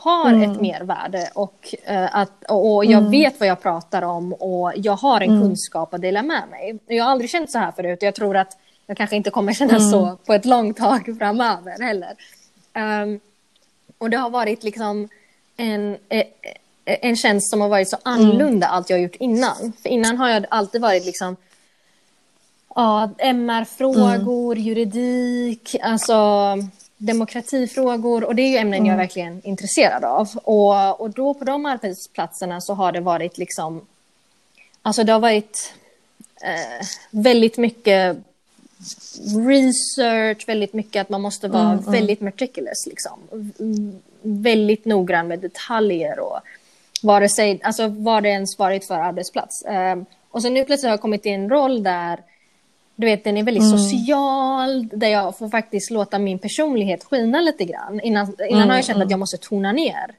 [0.00, 4.96] har ett mervärde och, eh, att, och jag vet vad jag pratar om och jag
[4.96, 6.78] har en kunskap att dela med mig.
[6.86, 7.98] Jag har aldrig känt så här förut.
[7.98, 11.82] Och jag tror att jag kanske inte kommer känna så på ett långt tag framöver
[11.82, 12.14] heller.
[12.72, 13.20] Ehm,
[13.98, 15.08] och det har varit liksom
[15.56, 16.24] en, eh, eh,
[16.84, 19.72] en tjänst som har varit så annorlunda allt jag har gjort innan.
[19.82, 21.36] För innan har jag alltid varit liksom
[22.74, 26.14] ja, MR-frågor, juridik, alltså
[27.00, 30.28] demokratifrågor och det är ju ämnen jag är verkligen intresserad av.
[30.34, 33.86] Och, och då på de arbetsplatserna så har det varit liksom,
[34.82, 35.74] alltså det har varit
[36.42, 38.16] eh, väldigt mycket
[39.48, 43.18] research, väldigt mycket att man måste vara väldigt meticulous liksom.
[44.22, 46.38] Väldigt noggrann med detaljer och
[47.02, 49.64] vare sig, alltså vad det ens varit för arbetsplats.
[49.66, 52.20] Um, och så nu plötsligt har jag kommit i en roll där
[53.00, 57.64] du vet, den är väldigt social, där jag får faktiskt låta min personlighet skina lite
[57.64, 58.00] grann.
[58.00, 60.14] Innan, innan har jag känt att jag måste tona ner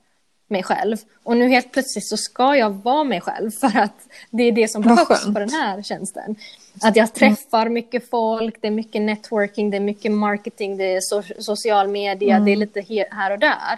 [0.48, 0.98] mig själv.
[1.24, 4.68] Och nu helt plötsligt så ska jag vara mig själv för att det är det
[4.68, 5.34] som behövs skönt.
[5.34, 6.36] på den här tjänsten.
[6.82, 11.02] Att jag träffar mycket folk, det är mycket networking, det är mycket marketing, det är
[11.02, 13.78] so social media, det är lite he- här och där.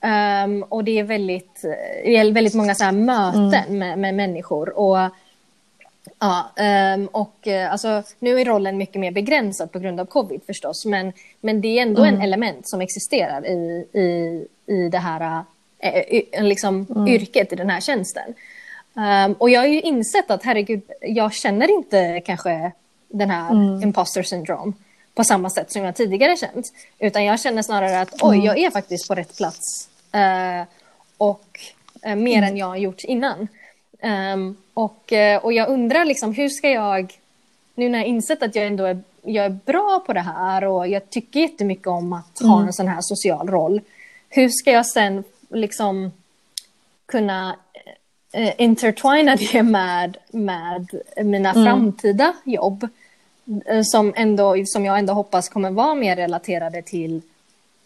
[0.00, 1.62] Ehm, och det är väldigt,
[2.04, 4.78] det är väldigt många så möten med, med människor.
[4.78, 4.98] Och,
[6.18, 10.40] ja, ehm, och eh, alltså, nu är rollen mycket mer begränsad på grund av covid
[10.46, 10.84] förstås.
[10.86, 15.44] Men, men det är ändå en element som existerar i, i, i det här
[15.78, 18.34] eh, y- liksom, yrket, i den här tjänsten.
[18.96, 22.72] Ehm, och jag har ju insett att herregud, jag känner inte kanske
[23.08, 23.52] den här
[23.82, 24.72] imposter syndrome
[25.14, 26.66] på samma sätt som jag tidigare känt.
[26.98, 29.88] Utan jag känner snarare att oj, jag är faktiskt på rätt plats.
[30.12, 30.62] Eh,
[31.18, 31.60] och
[32.02, 33.48] eh, mer än jag har gjort innan.
[34.00, 37.18] Ehm, och, eh, och jag undrar liksom, hur ska jag,
[37.74, 40.88] nu när jag insett att jag ändå är, jag är bra på det här och
[40.88, 43.80] jag tycker jättemycket om att ha en sån här social roll.
[44.28, 46.12] Hur ska jag sen liksom
[47.06, 47.56] kunna
[48.32, 52.88] eh, intertwina det med, med mina framtida jobb
[53.66, 57.22] eh, som, ändå, som jag ändå hoppas kommer vara mer relaterade till,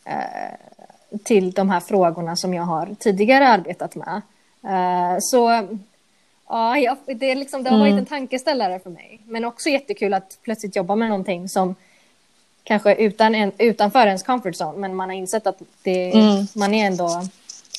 [0.05, 4.23] eh, till de här frågorna som jag har tidigare arbetat med.
[4.65, 5.69] Eh, så
[6.53, 9.21] ja, jag, det, är liksom, det har varit en tankeställare för mig.
[9.27, 11.75] Men också jättekul att plötsligt jobba med någonting som
[12.65, 16.13] kanske utan en, utanför ens comfort zone, men man har insett att det,
[16.55, 17.23] man är ändå...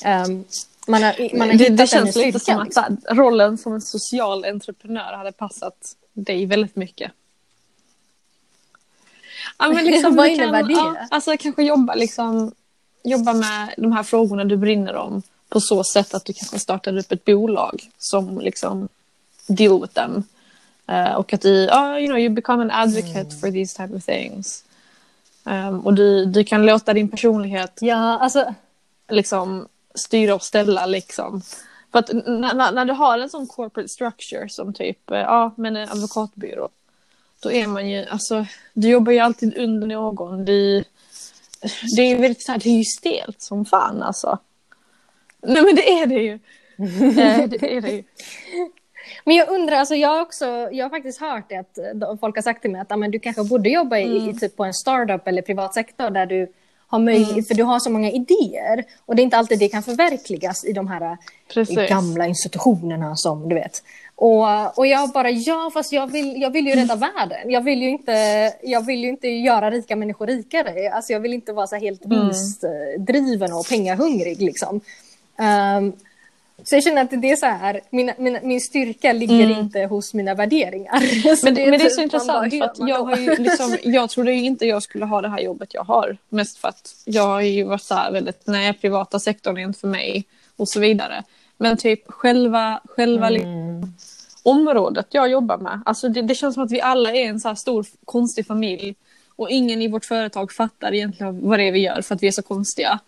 [0.04, 0.44] ehm,
[0.86, 2.98] man har, man har det, det känns lite som att liksom.
[3.08, 7.12] rollen som en social entreprenör hade passat dig väldigt mycket.
[9.58, 10.72] Ja, men liksom, Vad innebär det?
[10.72, 12.52] Ja, alltså kanske jobba, liksom,
[13.04, 15.22] jobba med de här frågorna du brinner om
[15.54, 18.88] på så sätt att du kanske startar upp ett bolag som liksom
[19.46, 20.22] deal with them.
[20.86, 23.40] Eh, och att du, ja, you know, you become an advocate Mm.
[23.40, 24.64] for these type of things.
[25.44, 28.54] Um, och du, du kan låta din personlighet Ja, alltså...
[29.08, 31.42] liksom styra och ställa liksom.
[31.92, 35.76] För att när, när du har en sån corporate structure som typ, eh, ja men
[35.76, 36.68] en advokatbyrå.
[37.42, 40.44] Då är man ju, alltså, du jobbar ju alltid under någon.
[40.44, 40.84] Du,
[41.96, 44.38] det är väldigt så här, det är ju stelt som fan alltså.
[45.46, 46.32] Nej men det är det ju.
[46.32, 48.02] Eh, det är det ju.
[49.24, 52.34] Men jag undrar, alltså jag har också, jag har faktiskt hört det att eh, folk
[52.36, 54.30] har sagt till mig att men, du kanske borde jobba i, Mm.
[54.30, 56.52] i typ på en startup eller privat sektor där du
[56.86, 57.44] har möjlighet, Mm.
[57.44, 60.72] för du har så många idéer och det är inte alltid det kan förverkligas i
[60.72, 61.16] de här eh,
[61.54, 61.88] Precis.
[61.88, 63.82] gamla institutionerna som du vet.
[64.16, 67.50] Och, och jag bara, ja fast jag vill, jag vill ju rädda världen.
[67.50, 68.12] Jag vill ju, inte,
[68.62, 70.90] jag vill ju inte göra rika människor rikare.
[70.92, 72.20] Alltså jag vill inte vara så helt Mm.
[72.20, 74.80] vinstdriven och pengahungrig liksom.
[75.38, 75.92] Ehm,
[76.64, 79.58] så jag känner att det är så här, min, min, min styrka ligger Mm.
[79.58, 81.00] inte hos mina värderingar.
[81.36, 83.36] Så Men, det, men det är så typ, bara, intressant för att jag har ju
[83.38, 86.16] liksom, jag trodde ju inte jag skulle ha det här jobbet jag har.
[86.28, 89.78] Mest för att jag har ju varit så här väldigt, nej privata sektorn är inte
[89.78, 90.24] för mig
[90.56, 91.22] och så vidare.
[91.56, 93.92] Men typ själva, själva liksom, Mm.
[94.42, 95.80] området jag jobbar med.
[95.86, 98.94] Alltså det, det känns som att vi alla är en så här stor konstig familj.
[99.36, 102.26] Och ingen i vårt företag fattar egentligen vad det är vi gör för att vi
[102.26, 102.98] är så konstiga.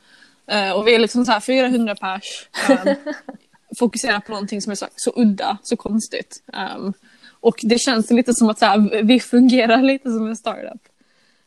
[0.47, 2.49] Eh, och vi är liksom så här 400 pers.
[2.71, 2.95] Um,
[3.79, 6.43] fokuserar på någonting som är så, så udda, så konstigt.
[6.77, 6.93] Um,
[7.41, 10.81] och det känns lite som att så här, vi fungerar lite som en startup.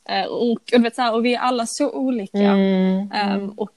[0.09, 2.37] Eh, och, och, vet, så här, och vi är alla så olika.
[2.37, 3.11] Mm.
[3.35, 3.71] Um, och,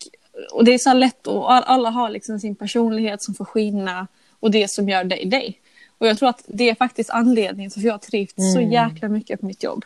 [0.52, 3.44] och det är så här lätt och all- alla har liksom sin personlighet som får
[3.44, 4.06] skina
[4.40, 5.58] och det som gör dig dig.
[5.98, 8.72] Och jag tror att det är faktiskt anledningen till att jag har trivts så Mm.
[8.72, 9.84] jäkla mycket på mitt jobb.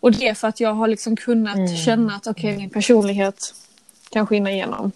[0.00, 1.76] Och det är för att jag har liksom kunnat Mm.
[1.76, 3.54] känna att okej, min personlighet
[4.10, 4.92] kan skina igenom.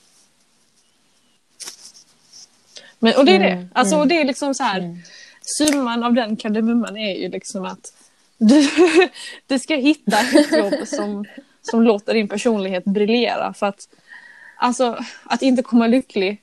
[2.99, 3.49] Men, och det är det.
[3.51, 4.03] Mm, Alltså, mm.
[4.03, 4.99] och det är liksom så här, Mm.
[5.59, 7.93] summan av den kardemumman är ju liksom att
[8.39, 8.71] du,
[9.47, 11.25] du ska hitta ett jobb som,
[11.63, 13.55] som låter din personlighet briljera.
[13.55, 13.89] För att,
[14.57, 16.43] alltså, att inte komma lycklig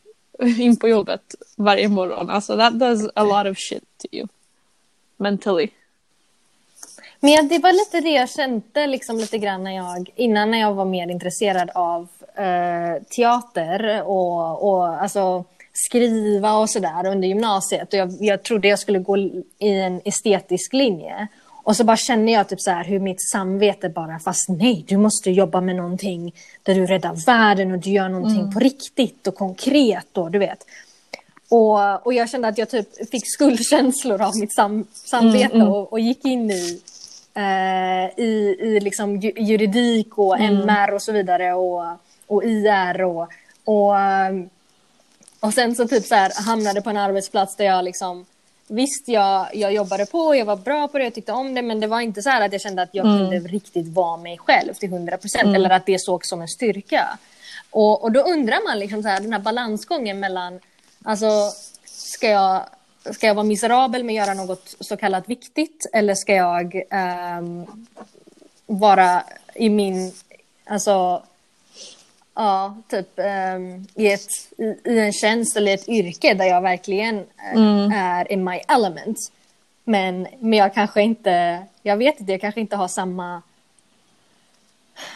[0.59, 4.27] in på jobbet varje morgon, alltså that does a lot of shit to you.
[5.17, 5.69] Mentally.
[7.19, 10.73] Men det var lite det jag kände liksom lite grann när jag, innan när jag
[10.73, 12.07] var mer intresserad av
[12.37, 17.93] eh, teater och, och alltså, skriva och sådär under gymnasiet.
[17.93, 21.27] Och jag, jag trodde jag skulle gå i en estetisk linje.
[21.63, 24.97] Och så bara känner jag typ så här hur mitt samvete bara, fast nej, du
[24.97, 29.35] måste jobba med någonting där du räddar världen och du gör någonting på riktigt och
[29.35, 30.65] konkret och du vet.
[31.49, 35.67] Och, och jag kände att jag typ fick skuldkänslor av mitt sam, samvete Mm, mm.
[35.73, 36.81] Och, och gick in i,
[37.33, 41.83] eh, i, i liksom ju- juridik och MR och så vidare och,
[42.27, 43.27] och IR och,
[43.65, 44.33] och, eh,
[45.39, 48.25] och sen så typ så här hamnade på en arbetsplats där jag liksom
[48.69, 51.79] Visst, jag, jag jobbade på, jag var bra på det, jag tyckte om det, men
[51.79, 53.17] det var inte så här att jag kände att jag Mm.
[53.17, 57.17] kunde riktigt vara mig själv till 100 procent, eller att det såg som en styrka.
[57.69, 60.59] Och, och då undrar man liksom så här, den här balansgången mellan,
[61.03, 61.51] alltså,
[61.85, 62.63] ska jag,
[63.11, 67.65] ska jag vara miserabel med att göra något så kallat viktigt, eller ska jag ehm,
[68.65, 69.23] vara
[69.55, 70.13] i min,
[70.65, 71.23] alltså,
[72.37, 74.27] ja, typ ehm, i, ett,
[74.57, 77.17] i, i en tjänst eller ett yrke där jag verkligen
[77.55, 79.17] eh, är in my element.
[79.83, 83.41] Men, men jag kanske inte, jag vet inte, jag kanske inte har samma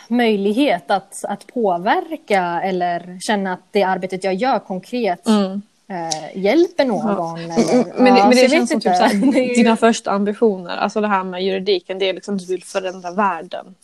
[0.08, 5.62] möjlighet att, att påverka eller känna att det arbetet jag gör konkret Mm.
[5.88, 7.40] eh, hjälper någon.
[7.40, 8.98] Eller, Men, det, ja, men så det känns som typ inte.
[8.98, 12.36] såhär, Det är ju- dina första ambitioner, alltså det här med juridiken, det är liksom
[12.36, 13.76] att du vill förändra världen.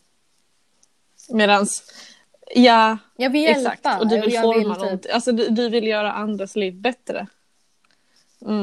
[1.29, 1.83] Medans,
[2.55, 3.73] ja, Jag vill hjälpa.
[3.73, 6.73] exakt, och du vill jag forma vill, typ, alltså du, du vill göra andras liv
[6.73, 7.27] bättre.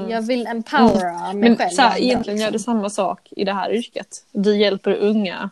[0.08, 1.40] jag vill empowera mig Mm.
[1.40, 1.70] Men själv.
[1.70, 2.74] så här, egentligen gör du liksom.
[2.74, 4.24] samma sak i det här yrket.
[4.32, 5.50] Du hjälper unga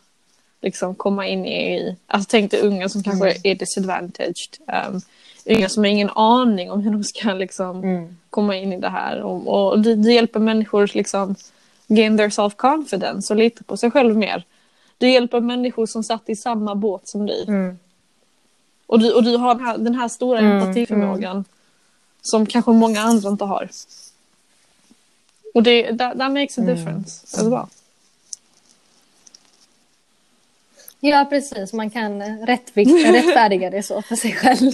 [0.61, 3.41] liksom komma in i, alltså tänk dig unga som kanske Mm.
[3.45, 4.59] är disadvantaged.
[4.89, 5.01] Um,
[5.47, 8.17] unga som har ingen aning om hur de ska liksom Mm.
[8.31, 9.21] komma in i det här.
[9.23, 11.35] Och, och du, du hjälper människor liksom
[11.89, 14.45] gain their self-confidence och lita på sig själv mer.
[14.99, 17.45] Du hjälper människor som satt i samma båt som dig.
[17.49, 17.79] Mm.
[18.93, 21.45] Och, du, och du har den här, den här stora Mm, empatiförmågan
[22.23, 23.69] som kanske många andra inte har.
[25.55, 26.75] Och det, that, that makes a Mm.
[26.75, 27.67] difference as well.
[31.01, 31.73] Ja, precis.
[31.73, 34.73] Man kan rättvikt, rättfärdiga det så för sig själv.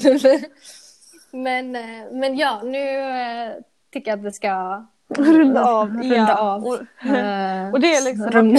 [1.30, 3.52] men, eh, men ja, nu eh,
[3.92, 5.88] tycker jag att vi ska Runda av.
[5.88, 6.38] Runda ja.
[6.38, 6.64] av.
[6.64, 8.56] Och, eh, och det är liksom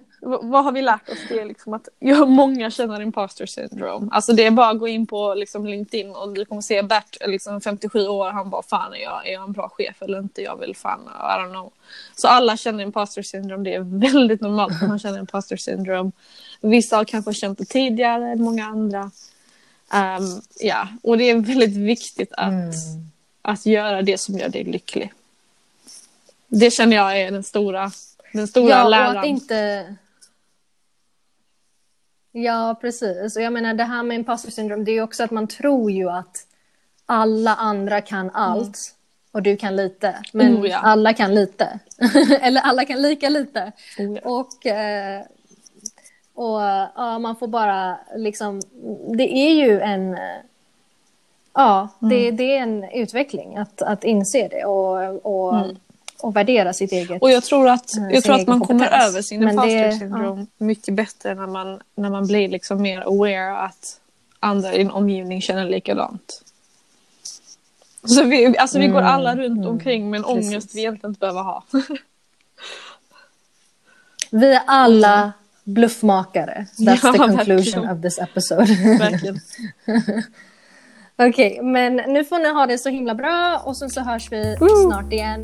[0.22, 1.18] vad har vi lärt oss?
[1.28, 4.08] Det är liksom att ja, många känner imposter syndrome.
[4.12, 7.16] Alltså det är bara att gå in på liksom LinkedIn och du kommer se Bert,
[7.26, 10.42] liksom 57 år, han bara fan är jag, är jag en bra chef eller inte?
[10.42, 11.72] Jag vill fan, I don't know.
[12.16, 13.80] Så alla känner imposter syndrome, det är
[14.12, 16.10] väldigt normalt att man känner imposter syndrome.
[16.60, 19.10] Vissa har kanske känt det tidigare än många andra.
[19.92, 20.22] Ehm,
[20.60, 22.70] ja, och det är väldigt viktigt att, Mm.
[23.42, 25.12] att göra det som gör dig lycklig.
[26.48, 27.90] Det känner jag är den stora,
[28.32, 29.16] den stora Ja, och läran.
[29.18, 29.94] att inte...
[32.32, 33.36] Ja, precis.
[33.36, 35.90] Och jag menar det här med imposter syndrome, det är ju också att man tror
[35.90, 36.46] ju att
[37.06, 38.94] alla andra kan allt
[39.32, 40.14] och du kan lite.
[40.32, 40.78] Men Oh, ja.
[40.78, 41.78] alla kan lite.
[42.40, 43.72] Eller alla kan lika lite.
[43.98, 44.20] Oh, ja.
[44.24, 45.22] Och, eh,
[46.34, 46.60] och
[46.96, 48.60] ja, man får bara liksom,
[49.16, 50.18] det är ju en,
[51.54, 55.54] ja, det, det är en utveckling att, att inse det och, och,
[56.22, 57.22] och värdera sitt eget.
[57.22, 60.46] Och jag tror att, Eh, jag tror att man kommer över sin imposter det- syndrome
[60.58, 64.00] mycket bättre när man, när man blir liksom mer aware att
[64.40, 66.42] andra i din omgivning känner likadant.
[68.04, 70.36] Så vi, alltså vi går alla runt omkring med en Mm.
[70.36, 70.52] Precis.
[70.52, 71.64] ångest vi egentligen inte behöver ha.
[74.32, 75.32] Vi är alla
[75.64, 76.66] bluffmakare.
[76.78, 77.90] That's Ja, the conclusion verkligen.
[77.90, 78.66] of this episode.
[81.28, 84.56] Okej, men nu får ni ha det så himla bra och sen så hörs vi
[84.60, 84.68] Woo!
[84.90, 85.42] snart igen.